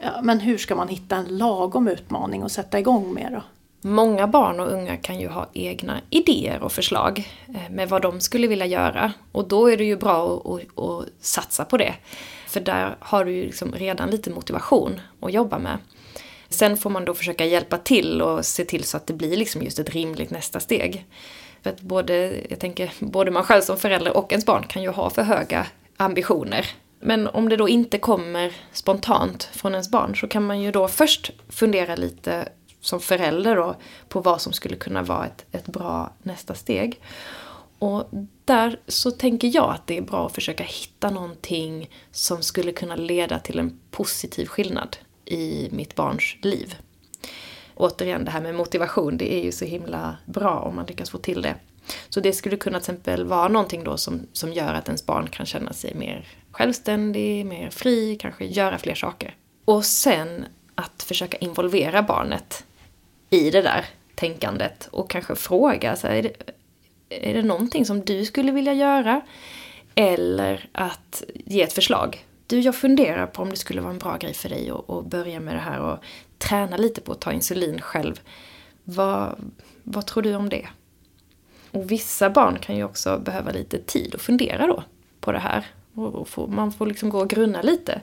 Ja, 0.00 0.10
men 0.22 0.40
hur 0.40 0.58
ska 0.58 0.74
man 0.74 0.88
hitta 0.88 1.16
en 1.16 1.38
lagom 1.38 1.88
utmaning 1.88 2.42
och 2.42 2.50
sätta 2.50 2.78
igång 2.78 3.14
med 3.14 3.32
då? 3.32 3.42
Många 3.88 4.26
barn 4.26 4.60
och 4.60 4.72
unga 4.72 4.96
kan 4.96 5.20
ju 5.20 5.28
ha 5.28 5.46
egna 5.52 6.00
idéer 6.10 6.62
och 6.62 6.72
förslag 6.72 7.28
eh, 7.48 7.70
med 7.70 7.88
vad 7.88 8.02
de 8.02 8.20
skulle 8.20 8.46
vilja 8.46 8.66
göra. 8.66 9.12
Och 9.32 9.48
då 9.48 9.70
är 9.70 9.76
det 9.76 9.84
ju 9.84 9.96
bra 9.96 10.36
att, 10.36 10.46
att, 10.46 10.84
att 10.84 11.06
satsa 11.20 11.64
på 11.64 11.76
det. 11.76 11.94
För 12.48 12.60
där 12.60 12.96
har 13.00 13.24
du 13.24 13.32
ju 13.32 13.44
liksom 13.44 13.72
redan 13.72 14.10
lite 14.10 14.30
motivation 14.30 15.00
att 15.20 15.32
jobba 15.32 15.58
med. 15.58 15.78
Sen 16.48 16.76
får 16.76 16.90
man 16.90 17.04
då 17.04 17.14
försöka 17.14 17.44
hjälpa 17.44 17.78
till 17.78 18.22
och 18.22 18.46
se 18.46 18.64
till 18.64 18.84
så 18.84 18.96
att 18.96 19.06
det 19.06 19.14
blir 19.14 19.36
liksom 19.36 19.62
just 19.62 19.78
ett 19.78 19.90
rimligt 19.90 20.30
nästa 20.30 20.60
steg. 20.60 21.06
För 21.66 21.70
att 21.72 21.80
både, 21.80 22.40
jag 22.48 22.60
tänker, 22.60 22.92
både 23.00 23.30
man 23.30 23.42
själv 23.44 23.62
som 23.62 23.76
förälder 23.76 24.16
och 24.16 24.32
ens 24.32 24.46
barn 24.46 24.66
kan 24.66 24.82
ju 24.82 24.88
ha 24.88 25.10
för 25.10 25.22
höga 25.22 25.66
ambitioner. 25.96 26.66
Men 27.00 27.26
om 27.26 27.48
det 27.48 27.56
då 27.56 27.68
inte 27.68 27.98
kommer 27.98 28.52
spontant 28.72 29.44
från 29.44 29.72
ens 29.72 29.90
barn 29.90 30.16
så 30.16 30.28
kan 30.28 30.46
man 30.46 30.60
ju 30.60 30.72
då 30.72 30.88
först 30.88 31.30
fundera 31.48 31.96
lite 31.96 32.48
som 32.80 33.00
förälder 33.00 33.56
då, 33.56 33.76
på 34.08 34.20
vad 34.20 34.40
som 34.40 34.52
skulle 34.52 34.76
kunna 34.76 35.02
vara 35.02 35.26
ett, 35.26 35.44
ett 35.52 35.66
bra 35.66 36.12
nästa 36.22 36.54
steg. 36.54 37.00
Och 37.78 38.08
där 38.44 38.80
så 38.86 39.10
tänker 39.10 39.50
jag 39.54 39.70
att 39.70 39.86
det 39.86 39.98
är 39.98 40.02
bra 40.02 40.26
att 40.26 40.34
försöka 40.34 40.64
hitta 40.64 41.10
någonting 41.10 41.90
som 42.10 42.42
skulle 42.42 42.72
kunna 42.72 42.96
leda 42.96 43.38
till 43.38 43.58
en 43.58 43.80
positiv 43.90 44.46
skillnad 44.46 44.96
i 45.24 45.68
mitt 45.72 45.94
barns 45.94 46.36
liv. 46.42 46.74
Återigen, 47.76 48.24
det 48.24 48.30
här 48.30 48.40
med 48.40 48.54
motivation, 48.54 49.16
det 49.16 49.34
är 49.34 49.44
ju 49.44 49.52
så 49.52 49.64
himla 49.64 50.16
bra 50.24 50.58
om 50.58 50.76
man 50.76 50.86
lyckas 50.86 51.10
få 51.10 51.18
till 51.18 51.42
det. 51.42 51.54
Så 52.08 52.20
det 52.20 52.32
skulle 52.32 52.56
kunna 52.56 52.80
till 52.80 52.94
exempel 52.94 53.24
vara 53.24 53.48
någonting 53.48 53.84
då 53.84 53.96
som, 53.96 54.26
som 54.32 54.52
gör 54.52 54.74
att 54.74 54.86
ens 54.86 55.06
barn 55.06 55.28
kan 55.28 55.46
känna 55.46 55.72
sig 55.72 55.94
mer 55.94 56.28
självständig, 56.50 57.46
mer 57.46 57.70
fri, 57.70 58.16
kanske 58.20 58.44
göra 58.44 58.78
fler 58.78 58.94
saker. 58.94 59.34
Och 59.64 59.84
sen 59.84 60.44
att 60.74 61.02
försöka 61.02 61.36
involvera 61.36 62.02
barnet 62.02 62.64
i 63.30 63.50
det 63.50 63.62
där 63.62 63.84
tänkandet 64.14 64.88
och 64.90 65.10
kanske 65.10 65.36
fråga, 65.36 65.96
så 65.96 66.06
här, 66.06 66.14
är, 66.14 66.22
det, 66.22 66.34
är 67.08 67.34
det 67.34 67.42
någonting 67.42 67.86
som 67.86 68.00
du 68.00 68.24
skulle 68.24 68.52
vilja 68.52 68.72
göra? 68.72 69.20
Eller 69.94 70.68
att 70.72 71.22
ge 71.34 71.62
ett 71.62 71.72
förslag. 71.72 72.26
Du, 72.46 72.60
jag 72.60 72.76
funderar 72.76 73.26
på 73.26 73.42
om 73.42 73.50
det 73.50 73.56
skulle 73.56 73.80
vara 73.80 73.92
en 73.92 73.98
bra 73.98 74.16
grej 74.16 74.34
för 74.34 74.48
dig 74.48 74.70
att, 74.70 74.90
att 74.90 75.06
börja 75.06 75.40
med 75.40 75.54
det 75.54 75.60
här 75.60 75.80
och 75.80 75.98
träna 76.38 76.76
lite 76.76 77.00
på 77.00 77.12
att 77.12 77.20
ta 77.20 77.32
insulin 77.32 77.80
själv. 77.80 78.20
Vad, 78.84 79.52
vad 79.82 80.06
tror 80.06 80.22
du 80.22 80.34
om 80.34 80.48
det? 80.48 80.68
Och 81.70 81.90
vissa 81.90 82.30
barn 82.30 82.58
kan 82.58 82.76
ju 82.76 82.84
också 82.84 83.18
behöva 83.18 83.50
lite 83.50 83.78
tid 83.78 84.14
att 84.14 84.20
fundera 84.20 84.66
då 84.66 84.84
på 85.20 85.32
det 85.32 85.38
här. 85.38 85.66
Och 85.94 86.28
få, 86.28 86.46
man 86.46 86.72
får 86.72 86.86
liksom 86.86 87.10
gå 87.10 87.18
och 87.18 87.30
grunna 87.30 87.62
lite. 87.62 88.00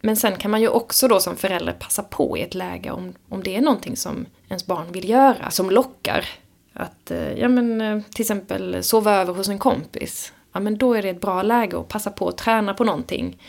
Men 0.00 0.16
sen 0.16 0.36
kan 0.36 0.50
man 0.50 0.60
ju 0.60 0.68
också 0.68 1.08
då 1.08 1.20
som 1.20 1.36
förälder 1.36 1.72
passa 1.72 2.02
på 2.02 2.38
i 2.38 2.42
ett 2.42 2.54
läge 2.54 2.90
om, 2.90 3.14
om 3.28 3.42
det 3.42 3.56
är 3.56 3.60
någonting 3.60 3.96
som 3.96 4.26
ens 4.48 4.66
barn 4.66 4.92
vill 4.92 5.08
göra, 5.08 5.50
som 5.50 5.70
lockar. 5.70 6.28
Att, 6.72 7.10
eh, 7.10 7.32
ja 7.32 7.48
men 7.48 7.80
eh, 7.80 8.00
till 8.14 8.22
exempel 8.22 8.82
sova 8.82 9.14
över 9.14 9.34
hos 9.34 9.48
en 9.48 9.58
kompis. 9.58 10.32
Ja 10.52 10.60
men 10.60 10.78
då 10.78 10.94
är 10.94 11.02
det 11.02 11.08
ett 11.08 11.20
bra 11.20 11.42
läge 11.42 11.78
att 11.78 11.88
passa 11.88 12.10
på 12.10 12.28
att 12.28 12.38
träna 12.38 12.74
på 12.74 12.84
någonting. 12.84 13.42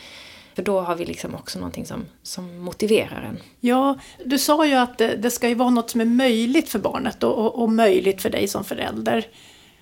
För 0.60 0.64
då 0.64 0.80
har 0.80 0.96
vi 0.96 1.04
liksom 1.04 1.34
också 1.34 1.58
någonting 1.58 1.86
som, 1.86 2.06
som 2.22 2.58
motiverar 2.58 3.22
en. 3.22 3.38
Ja, 3.60 3.98
du 4.24 4.38
sa 4.38 4.66
ju 4.66 4.74
att 4.74 4.98
det, 4.98 5.16
det 5.16 5.30
ska 5.30 5.48
ju 5.48 5.54
vara 5.54 5.70
något 5.70 5.90
som 5.90 6.00
är 6.00 6.04
möjligt 6.04 6.68
för 6.68 6.78
barnet 6.78 7.22
och, 7.22 7.38
och, 7.38 7.62
och 7.62 7.72
möjligt 7.72 8.22
för 8.22 8.30
dig 8.30 8.48
som 8.48 8.64
förälder. 8.64 9.26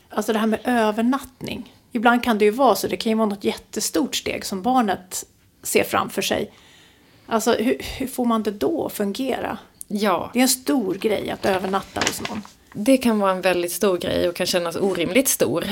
Alltså 0.08 0.32
det 0.32 0.38
här 0.38 0.46
med 0.46 0.60
övernattning. 0.64 1.74
Ibland 1.92 2.24
kan 2.24 2.38
det 2.38 2.44
ju 2.44 2.50
vara 2.50 2.74
så, 2.74 2.88
det 2.88 2.96
kan 2.96 3.10
ju 3.10 3.18
vara 3.18 3.28
något 3.28 3.44
jättestort 3.44 4.16
steg 4.16 4.44
som 4.44 4.62
barnet 4.62 5.24
ser 5.62 5.84
framför 5.84 6.22
sig. 6.22 6.52
Alltså 7.26 7.52
hur, 7.52 7.76
hur 7.98 8.06
får 8.06 8.24
man 8.24 8.42
det 8.42 8.50
då 8.50 8.86
att 8.86 8.92
fungera? 8.92 9.58
Ja. 9.88 10.30
Det 10.32 10.38
är 10.38 10.42
en 10.42 10.48
stor 10.48 10.94
grej 10.94 11.30
att 11.30 11.46
övernatta 11.46 12.00
hos 12.00 12.28
någon. 12.28 12.42
Det 12.72 12.96
kan 12.96 13.18
vara 13.18 13.32
en 13.32 13.40
väldigt 13.40 13.72
stor 13.72 13.98
grej 13.98 14.28
och 14.28 14.36
kan 14.36 14.46
kännas 14.46 14.76
orimligt 14.76 15.28
stor. 15.28 15.64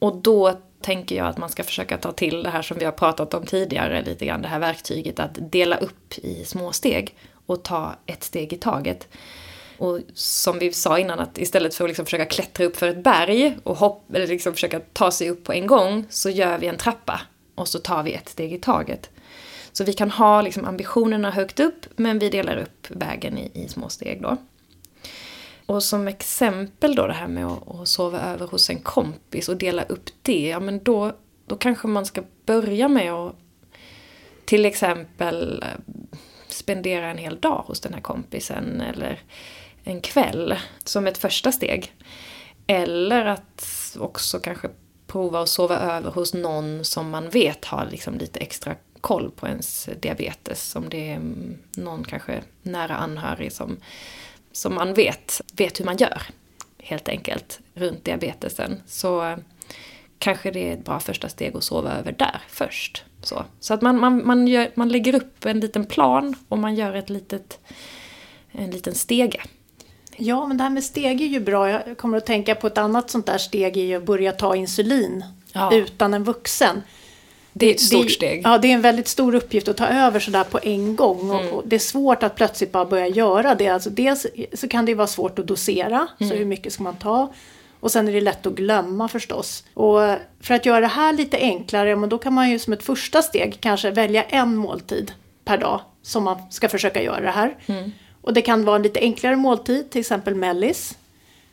Och 0.00 0.16
då 0.16 0.58
tänker 0.82 1.16
jag 1.16 1.26
att 1.26 1.38
man 1.38 1.48
ska 1.48 1.64
försöka 1.64 1.98
ta 1.98 2.12
till 2.12 2.42
det 2.42 2.50
här 2.50 2.62
som 2.62 2.78
vi 2.78 2.84
har 2.84 2.92
pratat 2.92 3.34
om 3.34 3.46
tidigare, 3.46 4.02
lite 4.02 4.26
grann 4.26 4.42
det 4.42 4.48
här 4.48 4.58
verktyget 4.58 5.20
att 5.20 5.52
dela 5.52 5.76
upp 5.76 6.18
i 6.18 6.44
små 6.44 6.72
steg 6.72 7.16
och 7.46 7.62
ta 7.62 7.94
ett 8.06 8.22
steg 8.22 8.52
i 8.52 8.56
taget. 8.56 9.08
Och 9.78 10.00
som 10.14 10.58
vi 10.58 10.72
sa 10.72 10.98
innan, 10.98 11.20
att 11.20 11.38
istället 11.38 11.74
för 11.74 11.84
att 11.84 11.90
liksom 11.90 12.04
försöka 12.04 12.24
klättra 12.24 12.64
upp 12.64 12.76
för 12.76 12.88
ett 12.88 13.04
berg 13.04 13.58
och 13.62 13.76
hopp, 13.76 14.14
eller 14.14 14.26
liksom 14.26 14.54
försöka 14.54 14.80
ta 14.92 15.10
sig 15.10 15.30
upp 15.30 15.44
på 15.44 15.52
en 15.52 15.66
gång, 15.66 16.06
så 16.10 16.30
gör 16.30 16.58
vi 16.58 16.66
en 16.66 16.76
trappa 16.76 17.20
och 17.54 17.68
så 17.68 17.78
tar 17.78 18.02
vi 18.02 18.12
ett 18.12 18.28
steg 18.28 18.52
i 18.52 18.58
taget. 18.58 19.10
Så 19.72 19.84
vi 19.84 19.92
kan 19.92 20.10
ha 20.10 20.42
liksom 20.42 20.64
ambitionerna 20.64 21.30
högt 21.30 21.60
upp, 21.60 21.86
men 21.96 22.18
vi 22.18 22.30
delar 22.30 22.56
upp 22.56 22.86
vägen 22.88 23.38
i, 23.38 23.50
i 23.54 23.68
små 23.68 23.88
steg 23.88 24.22
då. 24.22 24.36
Och 25.66 25.82
som 25.82 26.08
exempel 26.08 26.94
då 26.94 27.06
det 27.06 27.12
här 27.12 27.28
med 27.28 27.46
att, 27.46 27.74
att, 27.74 27.88
sova 27.88 28.20
över 28.20 28.46
hos 28.46 28.70
en 28.70 28.80
kompis 28.80 29.48
och 29.48 29.56
dela 29.56 29.82
upp 29.82 30.10
det, 30.22 30.48
ja 30.48 30.60
men 30.60 30.82
då, 30.82 31.12
då 31.46 31.56
kanske 31.56 31.88
man 31.88 32.06
ska 32.06 32.22
börja 32.46 32.88
med 32.88 33.12
att 33.12 33.34
till 34.44 34.64
exempel 34.64 35.62
eh, 35.62 35.94
spendera 36.48 37.10
en 37.10 37.18
hel 37.18 37.40
dag 37.40 37.64
hos 37.66 37.80
den 37.80 37.94
här 37.94 38.00
kompisen 38.00 38.80
eller 38.80 39.20
en 39.84 40.00
kväll 40.00 40.54
som 40.84 41.06
ett 41.06 41.18
första 41.18 41.52
steg. 41.52 41.92
Eller 42.66 43.24
att 43.24 43.96
också 43.98 44.38
kanske 44.38 44.68
prova 45.06 45.40
att 45.40 45.48
sova 45.48 45.78
över 45.78 46.10
hos 46.10 46.34
någon 46.34 46.84
som 46.84 47.10
man 47.10 47.30
vet 47.30 47.64
har 47.64 47.88
liksom 47.90 48.18
lite 48.18 48.40
extra 48.40 48.74
koll 49.00 49.30
på 49.30 49.46
ens 49.46 49.88
diabetes. 50.00 50.76
Om 50.76 50.88
det 50.88 51.10
är 51.10 51.20
någon 51.76 52.04
kanske 52.04 52.42
nära 52.62 52.96
anhörig 52.96 53.52
som, 53.52 53.76
som 54.52 54.74
man 54.74 54.94
vet, 54.94 55.40
vet 55.52 55.80
hur 55.80 55.84
man 55.84 55.96
gör. 55.96 56.22
Helt 56.78 57.08
enkelt 57.08 57.60
runt 57.74 58.04
diabetesen. 58.04 58.80
Så 58.86 59.24
eh, 59.24 59.36
kanske 60.18 60.50
det 60.50 60.68
är 60.68 60.72
ett 60.72 60.84
bra 60.84 61.00
första 61.00 61.28
steg 61.28 61.56
att 61.56 61.64
sova 61.64 61.92
över 61.92 62.12
där 62.12 62.40
först. 62.48 63.04
Så, 63.22 63.44
så 63.60 63.74
att 63.74 63.82
man, 63.82 64.00
man, 64.00 64.26
man, 64.26 64.48
gör, 64.48 64.70
man 64.74 64.88
lägger 64.88 65.14
upp 65.14 65.46
en 65.46 65.60
liten 65.60 65.86
plan 65.86 66.34
och 66.48 66.58
man 66.58 66.74
gör 66.74 66.94
ett 66.94 67.10
litet, 67.10 67.58
en 68.52 68.70
liten 68.70 68.94
stege. 68.94 69.40
Ja, 70.16 70.46
men 70.46 70.56
det 70.56 70.62
här 70.62 70.70
med 70.70 70.84
steg 70.84 71.20
är 71.20 71.26
ju 71.26 71.40
bra. 71.40 71.70
Jag 71.70 71.98
kommer 71.98 72.18
att 72.18 72.26
tänka 72.26 72.54
på 72.54 72.66
ett 72.66 72.78
annat 72.78 73.10
sånt 73.10 73.26
där 73.26 73.38
steg 73.38 73.76
är 73.76 73.84
ju 73.84 73.94
att 73.94 74.06
börja 74.06 74.32
ta 74.32 74.56
insulin 74.56 75.24
ja. 75.52 75.74
utan 75.74 76.14
en 76.14 76.24
vuxen. 76.24 76.82
Det 77.52 77.66
är 77.66 77.74
ett 77.74 77.80
stort 77.80 78.10
steg. 78.10 78.42
Ja, 78.44 78.58
det 78.58 78.68
är 78.68 78.74
en 78.74 78.80
väldigt 78.80 79.08
stor 79.08 79.34
uppgift 79.34 79.68
att 79.68 79.76
ta 79.76 79.86
över 79.86 80.20
sådär 80.20 80.44
på 80.44 80.60
en 80.62 80.96
gång. 80.96 81.30
Mm. 81.30 81.52
Och 81.52 81.62
det 81.66 81.76
är 81.76 81.80
svårt 81.80 82.22
att 82.22 82.34
plötsligt 82.34 82.72
bara 82.72 82.84
börja 82.84 83.06
göra 83.06 83.54
det. 83.54 83.68
Alltså 83.68 83.90
dels 83.90 84.26
så 84.52 84.68
kan 84.68 84.84
det 84.84 84.94
vara 84.94 85.06
svårt 85.06 85.38
att 85.38 85.46
dosera, 85.46 86.08
mm. 86.20 86.30
så 86.30 86.36
hur 86.36 86.44
mycket 86.44 86.72
ska 86.72 86.82
man 86.82 86.96
ta? 86.96 87.32
Och 87.80 87.90
sen 87.90 88.08
är 88.08 88.12
det 88.12 88.20
lätt 88.20 88.46
att 88.46 88.54
glömma 88.54 89.08
förstås. 89.08 89.64
Och 89.74 90.00
för 90.40 90.54
att 90.54 90.66
göra 90.66 90.80
det 90.80 90.86
här 90.86 91.12
lite 91.12 91.36
enklare, 91.36 91.96
men 91.96 92.08
då 92.08 92.18
kan 92.18 92.32
man 92.32 92.50
ju 92.50 92.58
som 92.58 92.72
ett 92.72 92.82
första 92.82 93.22
steg 93.22 93.60
kanske 93.60 93.90
välja 93.90 94.22
en 94.22 94.56
måltid 94.56 95.12
per 95.44 95.58
dag 95.58 95.80
som 96.02 96.24
man 96.24 96.36
ska 96.50 96.68
försöka 96.68 97.02
göra 97.02 97.20
det 97.20 97.30
här. 97.30 97.56
Mm. 97.66 97.92
Och 98.22 98.34
det 98.34 98.42
kan 98.42 98.64
vara 98.64 98.76
en 98.76 98.82
lite 98.82 99.00
enklare 99.00 99.36
måltid, 99.36 99.90
till 99.90 100.00
exempel 100.00 100.34
mellis, 100.34 100.98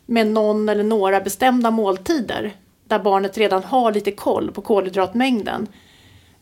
med 0.06 0.28
någon 0.28 0.70
eller 0.70 0.84
några 0.84 1.22
bestämda 1.22 1.72
måltider 1.72 2.54
där 2.88 3.00
barnet 3.00 3.38
redan 3.38 3.64
har 3.64 3.94
lite 3.94 4.12
koll 4.12 4.52
på 4.52 4.62
kolhydratmängden. 4.62 5.68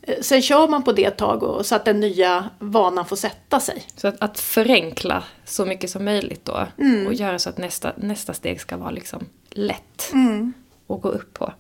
Eh, 0.07 0.21
sen 0.21 0.41
kör 0.41 0.67
man 0.67 0.83
på 0.83 0.91
det 0.91 1.05
ett 1.05 1.17
tag 1.17 1.43
och, 1.43 1.65
så 1.65 1.75
att 1.75 1.85
den 1.85 1.99
nya 1.99 2.49
vanan 2.59 3.05
får 3.05 3.15
sätta 3.15 3.59
sig. 3.59 3.83
Så 3.95 4.07
att, 4.07 4.15
att 4.21 4.39
förenkla 4.39 5.23
så 5.45 5.65
mycket 5.65 5.89
som 5.89 6.05
möjligt 6.05 6.45
då 6.45 6.67
och 7.07 7.13
göra 7.13 7.39
så 7.39 7.49
att 7.49 7.57
nästa, 7.57 7.93
nästa 7.97 8.33
steg 8.33 8.61
ska 8.61 8.77
vara 8.77 8.91
liksom 8.91 9.25
lätt 9.49 10.11
att 10.87 11.01
gå 11.01 11.09
upp 11.09 11.33
på. 11.33 11.53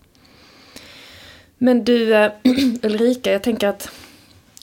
Men 1.57 1.83
du 1.83 2.15
eh, 2.15 2.31
Ulrika, 2.83 3.31
jag 3.31 3.43
tänker 3.43 3.67
att 3.67 3.91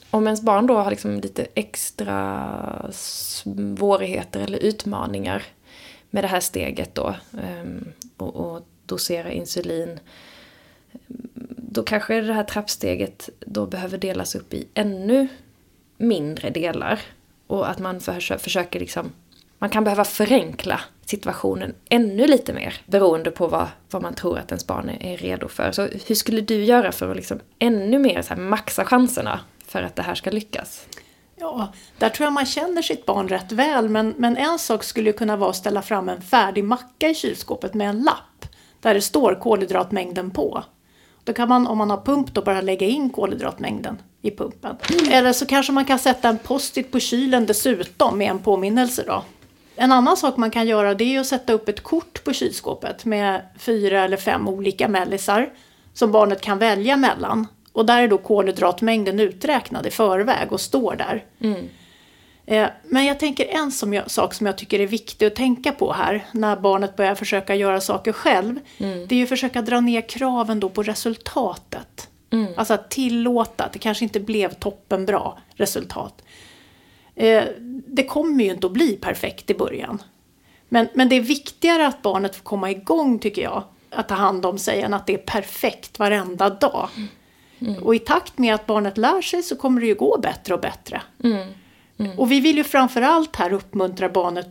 om 0.09 0.27
ens 0.27 0.41
barn 0.41 0.67
då 0.67 0.77
har 0.77 0.89
liksom 0.89 1.19
lite 1.19 1.47
extra 1.53 2.91
svårigheter 2.91 4.39
eller 4.39 4.57
utmaningar 4.57 5.43
med 6.09 6.23
det 6.23 6.27
här 6.27 6.39
steget 6.39 6.95
då 6.95 7.15
ehm, 7.43 7.91
och, 8.17 8.35
och 8.35 8.67
dosera 8.85 9.31
insulin 9.31 9.99
då 11.75 11.83
kanske 11.83 12.21
det 12.21 12.33
här 12.33 12.43
trappsteget 12.43 13.29
då 13.39 13.65
behöver 13.65 13.97
delas 13.97 14.35
upp 14.35 14.53
i 14.53 14.67
ännu 14.73 15.27
mindre 15.97 16.49
delar. 16.49 16.99
Och 17.47 17.69
att 17.69 17.79
man 17.79 17.99
försöker, 17.99 18.43
försöker 18.43 18.79
liksom, 18.79 19.11
man 19.59 19.69
kan 19.69 19.83
behöva 19.83 20.05
förenkla 20.05 20.81
situationen 21.05 21.75
ännu 21.89 22.27
lite 22.27 22.53
mer 22.53 22.81
beroende 22.85 23.31
på 23.31 23.47
vad, 23.47 23.67
vad 23.89 24.01
man 24.01 24.13
tror 24.15 24.39
att 24.39 24.51
ens 24.51 24.67
barn 24.67 24.89
är 24.89 25.17
redo 25.17 25.47
för. 25.47 25.71
Så 25.71 25.87
hur 26.07 26.15
skulle 26.15 26.41
du 26.41 26.63
göra 26.63 26.91
för 26.91 27.11
att 27.11 27.15
liksom 27.15 27.39
ännu 27.59 27.99
mer 27.99 28.21
så 28.21 28.33
här 28.33 28.41
maxa 28.41 28.85
chanserna 28.85 29.39
för 29.67 29.83
att 29.83 29.95
det 29.95 30.01
här 30.01 30.15
ska 30.15 30.31
lyckas? 30.31 30.87
Ja, 31.35 31.73
där 31.97 32.09
tror 32.09 32.25
jag 32.25 32.33
man 32.33 32.45
känner 32.45 32.81
sitt 32.81 33.05
barn 33.05 33.27
rätt 33.27 33.51
väl, 33.51 33.89
men, 33.89 34.13
men 34.17 34.37
en 34.37 34.59
sak 34.59 34.83
skulle 34.83 35.11
kunna 35.11 35.37
vara 35.37 35.49
att 35.49 35.55
ställa 35.55 35.81
fram 35.81 36.09
en 36.09 36.21
färdig 36.21 36.63
macka 36.63 37.09
i 37.09 37.15
kylskåpet 37.15 37.73
med 37.73 37.89
en 37.89 38.01
lapp 38.01 38.45
där 38.81 38.93
det 38.93 39.01
står 39.01 39.35
kolhydratmängden 39.35 40.31
på. 40.31 40.63
Då 41.25 41.33
kan 41.33 41.49
man, 41.49 41.67
om 41.67 41.77
man 41.77 41.89
har 41.89 41.97
pump, 41.97 42.33
då 42.33 42.41
bara 42.41 42.61
lägga 42.61 42.87
in 42.87 43.09
kolhydratmängden 43.09 43.97
i 44.21 44.31
pumpen. 44.31 44.75
Eller 45.11 45.33
så 45.33 45.45
kanske 45.45 45.71
man 45.71 45.85
kan 45.85 45.99
sätta 45.99 46.29
en 46.29 46.37
post-it 46.37 46.91
på 46.91 46.99
kylen 46.99 47.45
dessutom 47.45 48.17
med 48.17 48.29
en 48.29 48.39
påminnelse 48.39 49.03
då. 49.07 49.23
En 49.75 49.91
annan 49.91 50.17
sak 50.17 50.37
man 50.37 50.51
kan 50.51 50.67
göra 50.67 50.93
det 50.93 51.15
är 51.15 51.19
att 51.19 51.27
sätta 51.27 51.53
upp 51.53 51.69
ett 51.69 51.83
kort 51.83 52.23
på 52.23 52.33
kylskåpet 52.33 53.05
med 53.05 53.41
fyra 53.57 54.03
eller 54.03 54.17
fem 54.17 54.47
olika 54.47 54.87
mellisar 54.87 55.49
som 55.93 56.11
barnet 56.11 56.41
kan 56.41 56.59
välja 56.59 56.97
mellan. 56.97 57.47
Och 57.71 57.85
där 57.85 58.01
är 58.01 58.07
då 58.07 58.17
kolhydratmängden 58.17 59.19
uträknad 59.19 59.85
i 59.85 59.91
förväg 59.91 60.51
och 60.51 60.61
står 60.61 60.95
där. 60.95 61.23
Eh, 61.39 61.63
Men 62.83 63.05
jag 63.05 63.19
tänker 63.19 63.45
en 63.45 63.71
som 63.71 63.93
jag, 63.93 64.11
sak 64.11 64.33
som 64.33 64.45
jag 64.45 64.57
tycker 64.57 64.79
är 64.79 64.87
viktig 64.87 65.25
att 65.25 65.35
tänka 65.35 65.71
på 65.71 65.93
här 65.93 66.25
när 66.31 66.55
barnet 66.55 66.95
börjar 66.95 67.15
försöka 67.15 67.55
göra 67.55 67.81
saker 67.81 68.11
själv. 68.11 68.59
Det 68.77 69.15
är 69.15 69.17
ju 69.17 69.23
att 69.23 69.29
försöka 69.29 69.61
dra 69.61 69.79
ner 69.79 70.01
kraven 70.01 70.59
då 70.59 70.69
på 70.69 70.83
resultatet. 70.83 72.09
Alltså 72.57 72.73
att 72.73 72.89
tillåta 72.91 73.63
att 73.63 73.73
det 73.73 73.79
kanske 73.79 74.03
inte 74.05 74.19
blev 74.19 74.53
toppenbra 74.53 75.33
resultat. 75.55 76.23
Eh, 77.15 77.43
Det 77.87 78.03
kommer 78.05 78.43
ju 78.43 78.51
inte 78.51 78.67
att 78.67 78.73
bli 78.73 78.95
perfekt 78.97 79.49
i 79.49 79.53
början. 79.53 80.01
Men, 80.69 80.87
men 80.93 81.09
det 81.09 81.15
är 81.15 81.21
viktigare 81.21 81.87
att 81.87 82.01
barnet 82.01 82.35
får 82.35 82.43
komma 82.43 82.71
igång 82.71 83.19
tycker 83.19 83.41
jag. 83.41 83.63
Att 83.89 84.07
ta 84.07 84.15
hand 84.15 84.45
om 84.45 84.57
sig 84.57 84.81
än 84.81 84.93
att 84.93 85.07
det 85.07 85.13
är 85.13 85.17
perfekt 85.17 85.99
varenda 85.99 86.49
dag. 86.49 86.89
Och 87.81 87.95
i 87.95 87.99
takt 87.99 88.37
med 88.37 88.55
att 88.55 88.65
barnet 88.65 88.97
lär 88.97 89.21
sig 89.21 89.43
så 89.43 89.55
kommer 89.55 89.81
det 89.81 89.87
ju 89.87 89.95
gå 89.95 90.17
bättre 90.21 90.53
och 90.53 90.59
bättre. 90.59 91.01
Och 92.17 92.31
vi 92.31 92.39
vill 92.39 92.57
ju 92.57 92.63
framförallt 92.63 93.35
här 93.35 93.53
uppmuntra 93.53 94.09
barnet 94.09 94.49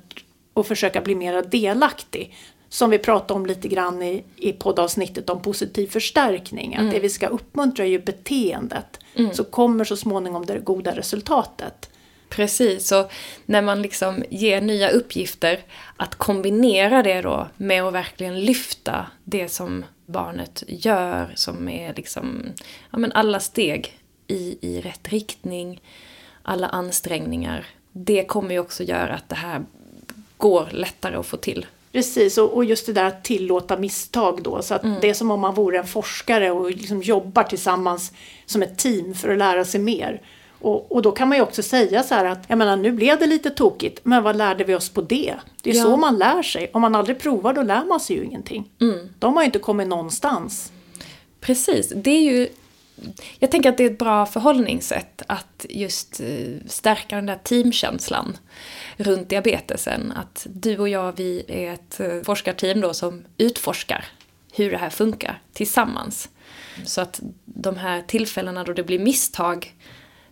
att 0.54 0.66
försöka 0.68 1.00
bli 1.00 1.14
mer 1.14 1.42
delaktig. 1.42 2.34
Som 2.68 2.90
vi 2.90 2.98
pratade 2.98 3.34
om 3.34 3.46
lite 3.46 3.68
grann 3.68 4.02
i, 4.02 4.24
i 4.36 4.52
poddavsnittet 4.52 5.30
om 5.30 5.42
positiv 5.42 5.86
förstärkning. 5.86 6.76
Att 6.76 6.90
det 6.90 7.00
vi 7.00 7.08
ska 7.08 7.26
uppmuntra 7.26 7.84
är 7.84 7.88
ju 7.88 7.98
beteendet. 7.98 8.98
Så 9.32 9.44
kommer 9.44 9.84
så 9.84 9.96
småningom 9.96 10.46
det 10.46 10.58
goda 10.58 10.96
resultatet. 10.96 11.90
Precis, 12.28 12.92
och 12.92 13.12
när 13.46 13.62
man 13.62 13.82
liksom 13.82 14.24
ger 14.30 14.60
nya 14.60 14.90
uppgifter, 14.90 15.58
att 15.96 16.14
kombinera 16.14 17.02
det 17.02 17.22
då 17.22 17.48
med 17.56 17.82
att 17.82 17.94
verkligen 17.94 18.40
lyfta 18.40 19.06
det 19.24 19.48
som 19.48 19.84
barnet 20.06 20.64
gör, 20.66 21.32
som 21.36 21.68
är 21.68 21.94
liksom, 21.94 22.42
ja 22.90 22.98
men 22.98 23.12
alla 23.12 23.40
steg 23.40 23.98
i, 24.26 24.58
i 24.60 24.80
rätt 24.80 25.08
riktning, 25.08 25.80
alla 26.44 26.68
ansträngningar. 26.68 27.66
Det 27.92 28.24
kommer 28.24 28.50
ju 28.50 28.58
också 28.58 28.82
göra 28.82 29.14
att 29.14 29.28
det 29.28 29.34
här 29.36 29.62
går 30.36 30.68
lättare 30.72 31.16
att 31.16 31.26
få 31.26 31.36
till. 31.36 31.66
Precis, 31.92 32.38
och, 32.38 32.64
just 32.64 32.86
det 32.86 32.92
där 32.92 33.04
att 33.04 33.24
tillåta 33.24 33.76
misstag 33.76 34.42
då. 34.42 34.62
Så 34.62 34.74
att 34.74 34.82
det 35.00 35.10
är 35.10 35.14
som 35.14 35.30
om 35.30 35.40
man 35.40 35.54
vore 35.54 35.78
en 35.78 35.86
forskare 35.86 36.50
och 36.50 36.70
liksom 36.70 37.02
jobbar 37.02 37.42
tillsammans 37.42 38.12
som 38.46 38.62
ett 38.62 38.78
team 38.78 39.14
för 39.14 39.28
att 39.28 39.38
lära 39.38 39.64
sig 39.64 39.80
mer. 39.80 40.20
Och, 40.60 40.92
och 40.92 41.02
då 41.02 41.12
kan 41.12 41.28
man 41.28 41.38
ju 41.38 41.42
också 41.42 41.62
säga 41.62 42.02
så 42.02 42.14
här 42.14 42.24
att, 42.24 42.38
jag 42.48 42.58
menar 42.58 42.76
nu 42.76 42.92
blev 42.92 43.18
det 43.18 43.26
lite 43.26 43.50
tokigt, 43.50 44.00
men 44.02 44.22
vad 44.22 44.36
lärde 44.36 44.64
vi 44.64 44.74
oss 44.74 44.88
på 44.88 45.00
det? 45.00 45.34
Det 45.62 45.70
är 45.70 45.74
Ja. 45.74 45.82
så 45.82 45.96
man 45.96 46.18
lär 46.18 46.42
sig. 46.42 46.70
Om 46.72 46.80
man 46.82 46.94
aldrig 46.94 47.18
provar 47.18 47.52
då 47.54 47.62
lär 47.62 47.84
man 47.84 48.00
sig 48.00 48.16
ju 48.16 48.24
ingenting. 48.24 48.68
De 49.18 49.34
har 49.34 49.42
ju 49.42 49.46
inte 49.46 49.58
kommit 49.58 49.88
någonstans. 49.88 50.72
Precis, 51.40 51.92
det 51.96 52.10
är 52.10 52.22
ju... 52.32 52.48
Jag 53.38 53.50
tänker 53.50 53.68
att 53.68 53.76
det 53.76 53.84
är 53.84 53.90
ett 53.90 53.98
bra 53.98 54.26
förhållningssätt 54.26 55.22
att 55.26 55.66
just 55.68 56.20
eh, 56.20 56.66
stärka 56.66 57.16
den 57.16 57.26
där 57.26 57.38
teamkänslan 57.42 58.38
runt 58.96 59.28
diabetesen. 59.28 60.12
Att 60.12 60.46
du 60.50 60.78
och 60.78 60.88
jag, 60.88 61.16
vi 61.16 61.44
är 61.48 61.72
ett 61.72 62.00
eh, 62.00 62.22
forskarteam 62.22 62.80
då 62.80 62.94
som 62.94 63.24
utforskar 63.38 64.04
hur 64.52 64.70
det 64.70 64.78
här 64.78 64.90
funkar 64.90 65.42
tillsammans. 65.52 66.28
Så 66.84 67.00
att 67.00 67.20
de 67.44 67.76
här 67.76 68.02
tillfällena 68.02 68.64
då 68.64 68.72
det 68.72 68.82
blir 68.82 68.98
misstag, 68.98 69.74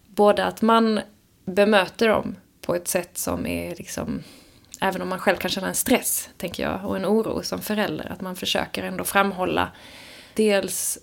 både 0.06 0.44
att 0.44 0.62
man 0.62 1.00
bemöter 1.44 2.08
dem 2.08 2.36
på 2.60 2.74
ett 2.74 2.88
sätt 2.88 3.18
som 3.18 3.46
är 3.46 3.74
liksom 3.76 4.22
Även 4.84 5.02
om 5.02 5.08
man 5.08 5.18
själv 5.18 5.36
kan 5.36 5.50
känna 5.50 5.68
en 5.68 5.74
stress, 5.74 6.30
tänker 6.36 6.62
jag, 6.62 6.84
och 6.84 6.96
en 6.96 7.06
oro 7.06 7.42
som 7.42 7.60
förälder. 7.60 8.12
Att 8.12 8.20
man 8.20 8.36
försöker 8.36 8.82
ändå 8.82 9.04
framhålla 9.04 9.72
dels 10.34 10.98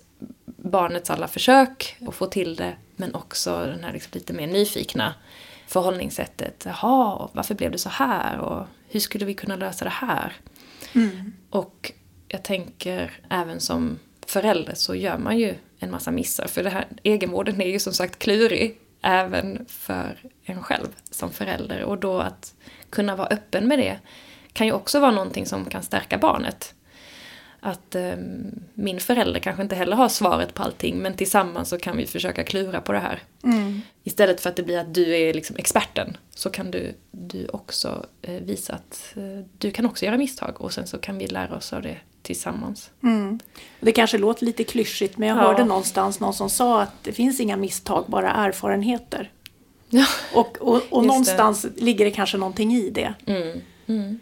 barnets 0.56 1.10
alla 1.10 1.28
försök 1.28 1.96
att 2.08 2.14
få 2.14 2.26
till 2.26 2.56
det, 2.56 2.76
men 2.96 3.14
också 3.14 3.66
den 3.66 3.84
här 3.84 3.92
liksom 3.92 4.10
lite 4.12 4.32
mer 4.32 4.46
nyfikna 4.46 5.14
förhållningssättet. 5.66 6.62
Jaha, 6.66 7.28
varför 7.32 7.54
blev 7.54 7.70
det 7.70 7.78
så 7.78 7.88
här? 7.88 8.38
Och 8.38 8.66
hur 8.88 9.00
skulle 9.00 9.24
vi 9.24 9.34
kunna 9.34 9.56
lösa 9.56 9.84
det 9.84 9.90
här? 9.90 10.32
Och 11.50 11.92
jag 12.28 12.42
tänker 12.42 13.20
även 13.30 13.60
som 13.60 13.98
förälder 14.26 14.74
så 14.74 14.94
gör 14.94 15.18
man 15.18 15.38
ju 15.38 15.54
en 15.78 15.90
massa 15.90 16.10
missar. 16.10 16.46
För 16.46 16.62
det 16.62 16.70
här, 16.70 16.86
egenvården 17.02 17.60
är 17.60 17.68
ju 17.68 17.78
som 17.78 17.92
sagt 17.92 18.18
klurig 18.18 18.78
även 19.02 19.66
för 19.68 20.18
en 20.44 20.62
själv 20.62 20.88
som 21.10 21.30
förälder. 21.30 21.84
Och 21.84 21.98
då 21.98 22.18
att 22.18 22.54
kunna 22.90 23.16
vara 23.16 23.28
öppen 23.28 23.68
med 23.68 23.78
det 23.78 23.98
kan 24.52 24.66
ju 24.66 24.72
också 24.72 25.00
vara 25.00 25.10
någonting 25.10 25.46
som 25.46 25.64
kan 25.64 25.82
stärka 25.82 26.18
barnet. 26.18 26.74
Att 27.60 27.94
eh, 27.94 28.16
min 28.74 29.00
förälder 29.00 29.40
kanske 29.40 29.62
inte 29.62 29.74
heller 29.74 29.96
har 29.96 30.08
svaret 30.08 30.54
på 30.54 30.62
allting 30.62 30.98
men 30.98 31.14
tillsammans 31.14 31.68
så 31.68 31.78
kan 31.78 31.96
vi 31.96 32.06
försöka 32.06 32.44
klura 32.44 32.80
på 32.80 32.92
det 32.92 32.98
här. 32.98 33.22
Istället 34.04 34.40
för 34.40 34.50
att 34.50 34.56
det 34.56 34.62
blir 34.62 34.78
att 34.78 34.94
du 34.94 35.16
är 35.16 35.34
liksom 35.34 35.56
experten 35.56 36.16
så 36.34 36.50
kan 36.50 36.70
du, 36.70 36.94
du 37.10 37.46
också 37.48 38.06
eh, 38.22 38.34
visa 38.34 38.72
att 38.74 39.12
eh, 39.16 39.44
du 39.58 39.70
kan 39.70 39.86
också 39.86 40.04
göra 40.04 40.16
misstag 40.16 40.60
och 40.60 40.72
sen 40.72 40.86
så 40.86 40.98
kan 40.98 41.18
vi 41.18 41.26
lära 41.26 41.56
oss 41.56 41.72
av 41.72 41.82
det 41.82 41.96
tillsammans. 42.22 42.90
Det 43.80 43.92
kanske 43.92 44.18
låter 44.18 44.46
lite 44.46 44.64
klyschigt 44.64 45.18
men 45.18 45.28
jag 45.28 45.38
Ja. 45.38 45.42
hörde 45.42 45.64
någonstans 45.64 46.20
någon 46.20 46.34
som 46.34 46.50
sa 46.50 46.82
att 46.82 46.92
det 47.02 47.12
finns 47.12 47.40
inga 47.40 47.56
misstag, 47.56 48.04
bara 48.08 48.30
erfarenheter. 48.30 49.30
Ja. 49.88 50.06
Och, 50.34 50.56
och, 50.60 50.82
och 50.90 51.02
det. 51.02 51.08
någonstans 51.08 51.66
ligger 51.76 52.04
det 52.04 52.10
kanske 52.10 52.36
någonting 52.36 52.72
i 52.74 52.90
det. 52.90 53.14
Mm. 53.86 54.20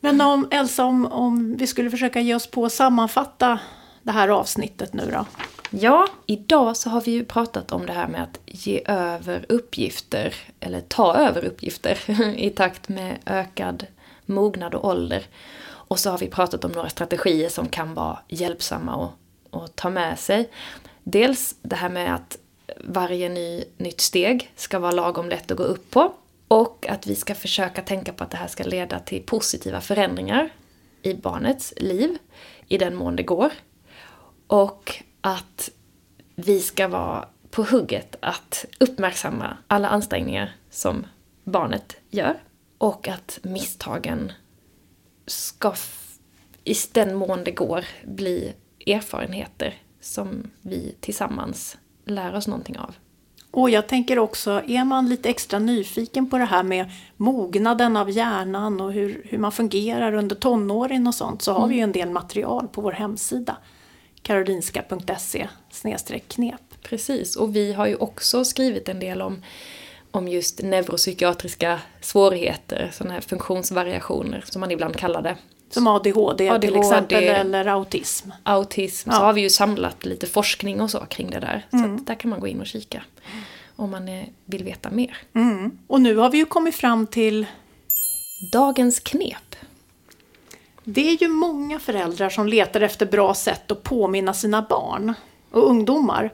Men 0.00 0.20
om, 0.20 0.48
Elsa, 0.50 0.84
om, 0.84 1.06
om 1.06 1.56
vi 1.56 1.66
skulle 1.66 1.90
försöka 1.90 2.20
ge 2.20 2.34
oss 2.34 2.46
på 2.46 2.64
att 2.64 2.72
sammanfatta 2.72 3.60
det 4.02 4.12
här 4.12 4.28
avsnittet 4.28 4.92
nu 4.92 5.10
då. 5.12 5.26
Ja, 5.70 6.08
idag 6.26 6.76
så 6.76 6.90
har 6.90 7.00
vi 7.00 7.10
ju 7.10 7.24
pratat 7.24 7.72
om 7.72 7.86
det 7.86 7.92
här 7.92 8.08
med 8.08 8.22
att 8.22 8.40
ge 8.46 8.82
över 8.86 9.46
uppgifter, 9.48 10.34
eller 10.60 10.80
ta 10.80 11.14
över 11.14 11.44
uppgifter 11.44 11.98
i 12.36 12.50
takt 12.50 12.88
med 12.88 13.18
ökad 13.26 13.86
mognad 14.26 14.74
och 14.74 14.88
ålder. 14.88 15.26
Och 15.62 15.98
så 15.98 16.10
har 16.10 16.18
vi 16.18 16.26
pratat 16.26 16.64
om 16.64 16.72
några 16.72 16.88
strategier 16.88 17.48
som 17.48 17.68
kan 17.68 17.94
vara 17.94 18.18
hjälpsamma 18.28 19.04
att, 19.04 19.62
att 19.62 19.76
ta 19.76 19.90
med 19.90 20.18
sig. 20.18 20.50
Dels 21.04 21.54
det 21.62 21.76
här 21.76 21.88
med 21.88 22.14
att 22.14 22.38
varje 22.84 23.28
ny, 23.28 23.64
nytt 23.76 24.00
steg 24.00 24.52
ska 24.56 24.78
vara 24.78 24.92
lagom 24.92 25.28
lätt 25.28 25.50
att 25.50 25.56
gå 25.56 25.64
upp 25.64 25.90
på. 25.90 26.12
Och 26.50 26.86
att 26.88 27.06
vi 27.06 27.14
ska 27.14 27.34
försöka 27.34 27.82
tänka 27.82 28.12
på 28.12 28.24
att 28.24 28.30
det 28.30 28.36
här 28.36 28.46
ska 28.46 28.64
leda 28.64 28.98
till 28.98 29.22
positiva 29.22 29.80
förändringar 29.80 30.52
i 31.02 31.14
barnets 31.14 31.74
liv, 31.76 32.18
i 32.68 32.78
den 32.78 32.96
mån 32.96 33.16
det 33.16 33.22
går. 33.22 33.52
Och 34.46 35.02
att 35.20 35.70
vi 36.34 36.60
ska 36.60 36.88
vara 36.88 37.28
på 37.50 37.62
hugget 37.62 38.16
att 38.20 38.64
uppmärksamma 38.80 39.56
alla 39.66 39.88
ansträngningar 39.88 40.56
som 40.70 41.06
barnet 41.44 41.96
gör. 42.08 42.42
Och 42.78 43.08
att 43.08 43.38
misstagen 43.42 44.32
ska, 45.26 45.74
i 46.64 46.74
den 46.92 47.14
mån 47.14 47.44
det 47.44 47.50
går, 47.50 47.84
bli 48.04 48.54
erfarenheter 48.86 49.82
som 50.00 50.50
vi 50.60 50.94
tillsammans 51.00 51.78
lär 52.04 52.34
oss 52.34 52.46
någonting 52.46 52.78
av. 52.78 52.94
Och 53.50 53.70
jag 53.70 53.86
tänker 53.86 54.18
också, 54.18 54.62
är 54.66 54.84
man 54.84 55.08
lite 55.08 55.28
extra 55.28 55.58
nyfiken 55.58 56.30
på 56.30 56.38
det 56.38 56.44
här 56.44 56.62
med 56.62 56.90
mognaden 57.16 57.96
av 57.96 58.10
hjärnan 58.10 58.80
och 58.80 58.92
hur, 58.92 59.22
hur 59.24 59.38
man 59.38 59.52
fungerar 59.52 60.12
under 60.12 60.36
tonåren 60.36 61.06
och 61.06 61.14
sånt 61.14 61.42
så 61.42 61.52
har 61.52 61.68
vi 61.68 61.74
ju 61.74 61.80
en 61.80 61.92
del 61.92 62.10
material 62.10 62.68
på 62.68 62.80
vår 62.80 62.92
hemsida 62.92 63.56
karolinska.se 64.22 65.48
knep. 66.28 66.60
Precis, 66.82 67.36
och 67.36 67.56
vi 67.56 67.72
har 67.72 67.86
ju 67.86 67.96
också 67.96 68.44
skrivit 68.44 68.88
en 68.88 69.00
del 69.00 69.22
om, 69.22 69.42
om 70.10 70.28
just 70.28 70.62
neuropsykiatriska 70.62 71.80
svårigheter, 72.00 72.90
sådana 72.92 73.14
här 73.14 73.20
funktionsvariationer 73.20 74.44
som 74.46 74.60
man 74.60 74.70
ibland 74.70 74.96
kallar 74.96 75.22
det. 75.22 75.36
Som 75.70 75.86
ADHD, 75.86 76.48
ADHD 76.48 76.68
till 76.68 76.76
exempel, 76.76 77.24
eller 77.24 77.66
autism. 77.66 78.30
Autism, 78.42 79.10
ja. 79.10 79.16
så 79.16 79.22
har 79.22 79.32
vi 79.32 79.40
ju 79.40 79.50
samlat 79.50 80.04
lite 80.04 80.26
forskning 80.26 80.80
och 80.80 80.90
så 80.90 80.98
kring 80.98 81.30
det 81.30 81.40
där. 81.40 81.66
Mm. 81.72 81.98
Så 81.98 82.04
där 82.04 82.14
kan 82.14 82.30
man 82.30 82.40
gå 82.40 82.46
in 82.46 82.60
och 82.60 82.66
kika 82.66 83.02
om 83.76 83.90
man 83.90 84.24
vill 84.44 84.64
veta 84.64 84.90
mer. 84.90 85.16
Mm. 85.34 85.78
Och 85.86 86.00
nu 86.00 86.16
har 86.16 86.30
vi 86.30 86.38
ju 86.38 86.44
kommit 86.44 86.74
fram 86.74 87.06
till 87.06 87.46
Dagens 88.52 89.00
knep. 89.00 89.56
Det 90.84 91.08
är 91.08 91.22
ju 91.22 91.28
många 91.28 91.78
föräldrar 91.78 92.30
som 92.30 92.46
letar 92.46 92.80
efter 92.80 93.06
bra 93.06 93.34
sätt 93.34 93.70
att 93.70 93.82
påminna 93.82 94.34
sina 94.34 94.62
barn 94.62 95.14
och 95.50 95.70
ungdomar. 95.70 96.30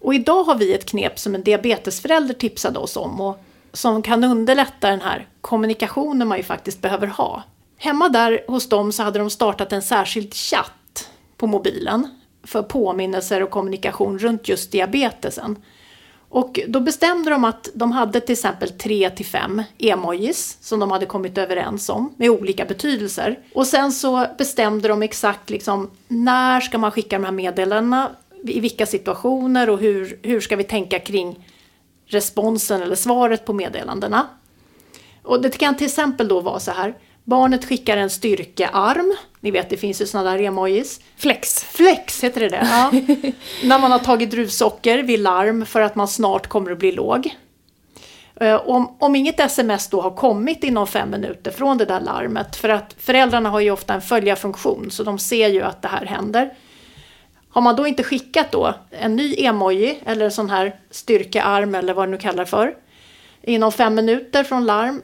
Och 0.00 0.14
idag 0.14 0.44
har 0.44 0.54
vi 0.54 0.74
ett 0.74 0.86
knep 0.86 1.18
som 1.18 1.34
en 1.34 1.42
diabetesförälder 1.42 2.34
tipsade 2.34 2.78
oss 2.78 2.96
om 2.96 3.20
och 3.20 3.44
som 3.72 4.02
kan 4.02 4.24
underlätta 4.24 4.90
den 4.90 5.00
här 5.00 5.26
kommunikationen 5.40 6.28
man 6.28 6.38
ju 6.38 6.44
faktiskt 6.44 6.80
behöver 6.80 7.06
ha. 7.06 7.42
Hemma 7.82 8.08
där 8.08 8.44
hos 8.48 8.68
dem 8.68 8.92
så 8.92 9.02
hade 9.02 9.18
de 9.18 9.30
startat 9.30 9.72
en 9.72 9.82
särskild 9.82 10.34
chatt 10.34 11.10
på 11.36 11.46
mobilen 11.46 12.08
för 12.44 12.62
påminnelser 12.62 13.42
och 13.42 13.50
kommunikation 13.50 14.18
runt 14.18 14.48
just 14.48 14.72
diabetesen. 14.72 15.58
Och 16.28 16.60
då 16.68 16.80
bestämde 16.80 17.30
de 17.30 17.44
att 17.44 17.68
de 17.74 17.92
hade 17.92 18.20
till 18.20 18.32
exempel 18.32 18.70
tre 18.70 19.10
till 19.10 19.26
fem 19.26 19.62
emojis 19.78 20.58
som 20.60 20.80
de 20.80 20.90
hade 20.90 21.06
kommit 21.06 21.38
överens 21.38 21.88
om 21.88 22.14
med 22.16 22.30
olika 22.30 22.64
betydelser. 22.64 23.38
Och 23.54 23.66
sen 23.66 23.92
så 23.92 24.26
bestämde 24.38 24.88
de 24.88 25.02
exakt 25.02 25.50
liksom 25.50 25.90
när 26.08 26.60
ska 26.60 26.78
man 26.78 26.90
skicka 26.90 27.18
de 27.18 27.24
här 27.24 27.32
meddelandena, 27.32 28.10
i 28.44 28.60
vilka 28.60 28.86
situationer 28.86 29.70
och 29.70 29.78
hur, 29.78 30.18
hur 30.22 30.40
ska 30.40 30.56
vi 30.56 30.64
tänka 30.64 30.98
kring 30.98 31.48
responsen 32.06 32.82
eller 32.82 32.96
svaret 32.96 33.44
på 33.44 33.52
meddelandena. 33.52 34.26
Och 35.22 35.42
det 35.42 35.58
kan 35.58 35.76
till 35.76 35.86
exempel 35.86 36.28
då 36.28 36.40
vara 36.40 36.60
så 36.60 36.70
här. 36.70 36.94
Barnet 37.24 37.64
skickar 37.64 37.96
en 37.96 38.10
styrkearm. 38.10 39.16
Ni 39.40 39.50
vet, 39.50 39.70
det 39.70 39.76
finns 39.76 40.00
ju 40.00 40.06
sådana 40.06 40.30
där 40.30 40.42
emojis. 40.42 41.00
Flex. 41.16 41.64
Flex 41.64 42.24
heter 42.24 42.40
det 42.40 42.48
det. 42.48 42.68
Ja. 42.70 42.90
När 43.68 43.78
man 43.78 43.92
har 43.92 43.98
tagit 43.98 44.30
druvsocker 44.30 45.02
vid 45.02 45.20
larm 45.20 45.66
för 45.66 45.80
att 45.80 45.94
man 45.94 46.08
snart 46.08 46.46
kommer 46.46 46.70
att 46.70 46.78
bli 46.78 46.92
låg. 46.92 47.36
Eh, 48.40 48.68
om, 48.68 48.96
om 48.98 49.16
inget 49.16 49.40
sms 49.40 49.88
då 49.88 50.00
har 50.00 50.10
kommit 50.10 50.64
inom 50.64 50.86
fem 50.86 51.10
minuter 51.10 51.50
från 51.50 51.78
det 51.78 51.84
där 51.84 52.00
larmet, 52.00 52.56
för 52.56 52.68
att 52.68 52.94
föräldrarna 52.98 53.50
har 53.50 53.60
ju 53.60 53.70
ofta 53.70 53.94
en 53.94 54.02
följarfunktion, 54.02 54.90
så 54.90 55.02
de 55.02 55.18
ser 55.18 55.48
ju 55.48 55.62
att 55.62 55.82
det 55.82 55.88
här 55.88 56.06
händer. 56.06 56.54
Har 57.48 57.62
man 57.62 57.76
då 57.76 57.86
inte 57.86 58.02
skickat 58.02 58.52
då 58.52 58.74
en 58.90 59.16
ny 59.16 59.34
emoji 59.38 59.98
eller 60.06 60.30
sån 60.30 60.50
här 60.50 60.76
styrkearm 60.90 61.74
eller 61.74 61.94
vad 61.94 62.08
du 62.08 62.10
nu 62.10 62.18
kallar 62.18 62.44
för 62.44 62.74
inom 63.42 63.72
fem 63.72 63.94
minuter 63.94 64.44
från 64.44 64.66
larm, 64.66 65.02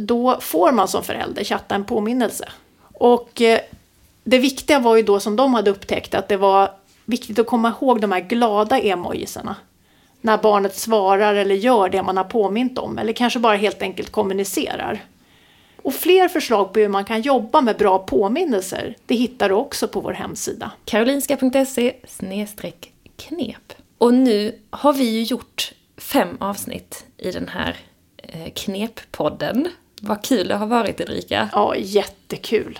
då 0.00 0.40
får 0.40 0.72
man 0.72 0.88
som 0.88 1.04
förälder 1.04 1.44
chatta 1.44 1.74
en 1.74 1.84
påminnelse. 1.84 2.48
Och 2.94 3.40
eh, 3.42 3.60
det 4.24 4.38
viktiga 4.38 4.78
var 4.78 4.96
ju 4.96 5.02
då 5.02 5.20
som 5.20 5.36
de 5.36 5.54
hade 5.54 5.70
upptäckt 5.70 6.14
att 6.14 6.28
det 6.28 6.36
var 6.36 6.70
viktigt 7.04 7.38
att 7.38 7.46
komma 7.46 7.68
ihåg 7.68 8.00
de 8.00 8.12
här 8.12 8.20
glada 8.20 8.78
emojisarna. 8.78 9.56
När 10.20 10.38
barnet 10.38 10.76
svarar 10.76 11.34
eller 11.34 11.54
gör 11.54 11.88
det 11.88 12.02
man 12.02 12.16
har 12.16 12.24
påmint 12.24 12.78
om 12.78 12.98
eller 12.98 13.12
kanske 13.12 13.38
bara 13.38 13.56
helt 13.56 13.82
enkelt 13.82 14.10
kommunicerar. 14.10 15.04
Och 15.82 15.94
fler 15.94 16.28
förslag 16.28 16.72
på 16.72 16.80
hur 16.80 16.88
man 16.88 17.04
kan 17.04 17.22
jobba 17.22 17.60
med 17.60 17.76
bra 17.76 17.98
påminnelser, 17.98 18.96
det 19.06 19.14
hittar 19.14 19.48
du 19.48 19.54
också 19.54 19.88
på 19.88 20.00
vår 20.00 20.12
hemsida. 20.12 20.72
karolinska.se 20.84 21.94
knep. 23.16 23.72
Och 23.98 24.14
nu 24.14 24.58
har 24.70 24.92
vi 24.92 25.04
ju 25.04 25.22
gjort 25.22 25.72
fem 25.96 26.36
avsnitt 26.40 27.04
i 27.16 27.30
den 27.30 27.48
här 27.48 27.76
eh, 28.16 28.46
knep-podden, 28.46 29.68
vad 30.00 30.24
kul 30.24 30.48
det 30.48 30.54
har 30.54 30.66
varit 30.66 31.00
Ulrika. 31.00 31.48
Ja, 31.52 31.76
jättekul. 31.76 32.78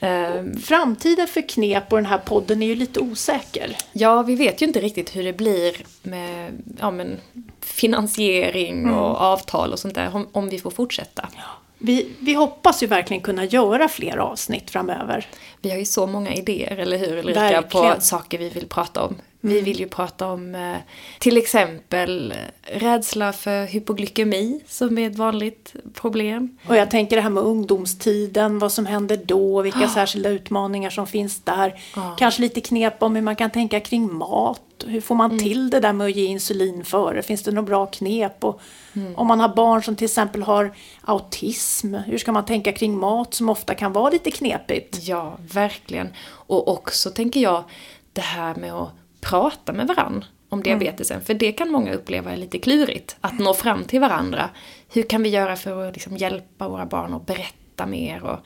Um, 0.00 0.56
Framtiden 0.56 1.26
för 1.26 1.48
knep 1.48 1.92
och 1.92 1.98
den 1.98 2.06
här 2.06 2.18
podden 2.18 2.62
är 2.62 2.66
ju 2.66 2.74
lite 2.74 3.00
osäker. 3.00 3.76
Ja, 3.92 4.22
vi 4.22 4.34
vet 4.34 4.62
ju 4.62 4.66
inte 4.66 4.80
riktigt 4.80 5.16
hur 5.16 5.24
det 5.24 5.32
blir 5.32 5.76
med 6.02 6.62
ja, 6.80 6.90
men, 6.90 7.20
finansiering 7.60 8.82
mm. 8.82 8.94
och 8.94 9.16
avtal 9.20 9.72
och 9.72 9.78
sånt 9.78 9.94
där, 9.94 10.16
om, 10.16 10.28
om 10.32 10.48
vi 10.48 10.58
får 10.58 10.70
fortsätta. 10.70 11.28
Ja. 11.36 11.42
Vi, 11.78 12.08
vi 12.18 12.34
hoppas 12.34 12.82
ju 12.82 12.86
verkligen 12.86 13.22
kunna 13.22 13.44
göra 13.44 13.88
fler 13.88 14.16
avsnitt 14.16 14.70
framöver. 14.70 15.26
Vi 15.60 15.70
har 15.70 15.78
ju 15.78 15.84
så 15.84 16.06
många 16.06 16.34
idéer, 16.34 16.76
eller 16.76 16.98
hur 16.98 17.18
Ulrika, 17.18 17.62
på 17.62 17.94
saker 17.98 18.38
vi 18.38 18.48
vill 18.48 18.66
prata 18.66 19.02
om. 19.02 19.16
Vi 19.46 19.52
mm. 19.52 19.64
vill 19.64 19.80
ju 19.80 19.88
prata 19.88 20.26
om 20.26 20.54
eh, 20.54 20.76
till 21.18 21.36
exempel 21.36 22.32
eh, 22.32 22.78
rädsla 22.78 23.32
för 23.32 23.66
hypoglykemi 23.66 24.60
som 24.66 24.98
är 24.98 25.10
ett 25.10 25.16
vanligt 25.16 25.74
problem. 25.94 26.58
Och 26.68 26.76
jag 26.76 26.90
tänker 26.90 27.16
det 27.16 27.22
här 27.22 27.30
med 27.30 27.42
ungdomstiden, 27.42 28.58
vad 28.58 28.72
som 28.72 28.86
händer 28.86 29.20
då, 29.24 29.62
vilka 29.62 29.84
oh. 29.84 29.94
särskilda 29.94 30.28
utmaningar 30.28 30.90
som 30.90 31.06
finns 31.06 31.42
där. 31.42 31.80
Oh. 31.96 32.16
Kanske 32.16 32.42
lite 32.42 32.60
knep 32.60 33.02
om 33.02 33.14
hur 33.14 33.22
man 33.22 33.36
kan 33.36 33.50
tänka 33.50 33.80
kring 33.80 34.14
mat. 34.14 34.62
Hur 34.86 35.00
får 35.00 35.14
man 35.14 35.30
mm. 35.30 35.42
till 35.42 35.70
det 35.70 35.80
där 35.80 35.92
med 35.92 36.04
att 36.04 36.16
ge 36.16 36.24
insulin 36.24 36.84
före? 36.84 37.22
Finns 37.22 37.42
det 37.42 37.50
några 37.50 37.66
bra 37.66 37.86
knep? 37.86 38.44
Och 38.44 38.60
mm. 38.92 39.14
Om 39.16 39.26
man 39.26 39.40
har 39.40 39.48
barn 39.48 39.82
som 39.82 39.96
till 39.96 40.04
exempel 40.04 40.42
har 40.42 40.74
autism, 41.04 41.94
hur 41.94 42.18
ska 42.18 42.32
man 42.32 42.44
tänka 42.44 42.72
kring 42.72 42.98
mat 42.98 43.34
som 43.34 43.48
ofta 43.48 43.74
kan 43.74 43.92
vara 43.92 44.10
lite 44.10 44.30
knepigt? 44.30 44.98
Ja, 45.02 45.38
verkligen. 45.52 46.08
Och 46.28 46.68
också 46.68 47.10
tänker 47.10 47.40
jag 47.40 47.64
det 48.12 48.20
här 48.20 48.54
med 48.54 48.72
att 48.72 48.90
prata 49.30 49.72
med 49.72 49.86
varann 49.86 50.24
om 50.48 50.60
mm. 50.60 50.78
diabetesen. 50.78 51.14
Mm. 51.14 51.24
För 51.26 51.34
det 51.34 51.52
kan 51.52 51.70
många 51.70 51.94
uppleva 51.94 52.32
är 52.32 52.36
lite 52.36 52.58
klurigt, 52.58 53.16
att 53.20 53.38
nå 53.38 53.54
fram 53.54 53.84
till 53.84 54.00
varandra. 54.00 54.50
Hur 54.88 55.02
kan 55.02 55.22
vi 55.22 55.28
göra 55.28 55.56
för 55.56 55.88
att 55.88 55.94
liksom 55.94 56.16
hjälpa 56.16 56.68
våra 56.68 56.86
barn 56.86 57.14
att 57.14 57.26
berätta 57.26 57.86
mer 57.86 58.22
och, 58.22 58.38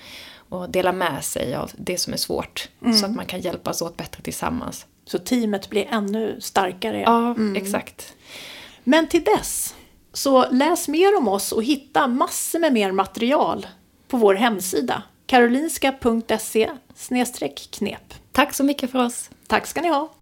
och 0.49 0.71
dela 0.71 0.93
med 0.93 1.25
sig 1.25 1.55
av 1.55 1.71
det 1.77 1.99
som 1.99 2.13
är 2.13 2.17
svårt. 2.17 2.69
Mm. 2.83 2.97
Så 2.97 3.07
att 3.07 3.15
man 3.15 3.27
kan 3.27 3.41
hjälpas 3.41 3.83
åt 3.83 3.97
bättre 3.97 4.23
tillsammans. 4.23 4.87
Så 5.05 5.19
teamet 5.19 5.71
blir 5.71 5.87
ännu 5.91 6.41
starkare. 6.41 7.01
Ja, 7.01 7.31
mm. 7.31 7.57
exakt. 7.57 8.15
Men 8.85 9.09
till 9.09 9.25
dess, 9.25 9.75
så 10.13 10.51
läs 10.51 10.89
mer 10.89 11.17
om 11.17 11.29
oss 11.29 11.53
och 11.53 11.65
hitta 11.65 12.07
massor 12.07 12.59
med 12.59 12.73
mer 12.73 12.93
material 12.93 13.67
på 14.09 14.17
vår 14.17 14.35
hemsida 14.35 15.03
karolinska.se 15.27 16.71
knep. 17.71 18.15
Tack 18.33 18.55
så 18.55 18.65
mycket 18.65 18.91
för 18.91 19.05
oss. 19.05 19.31
Tack 19.47 19.67
ska 19.67 19.81
ni 19.81 19.89
ha. 19.89 20.20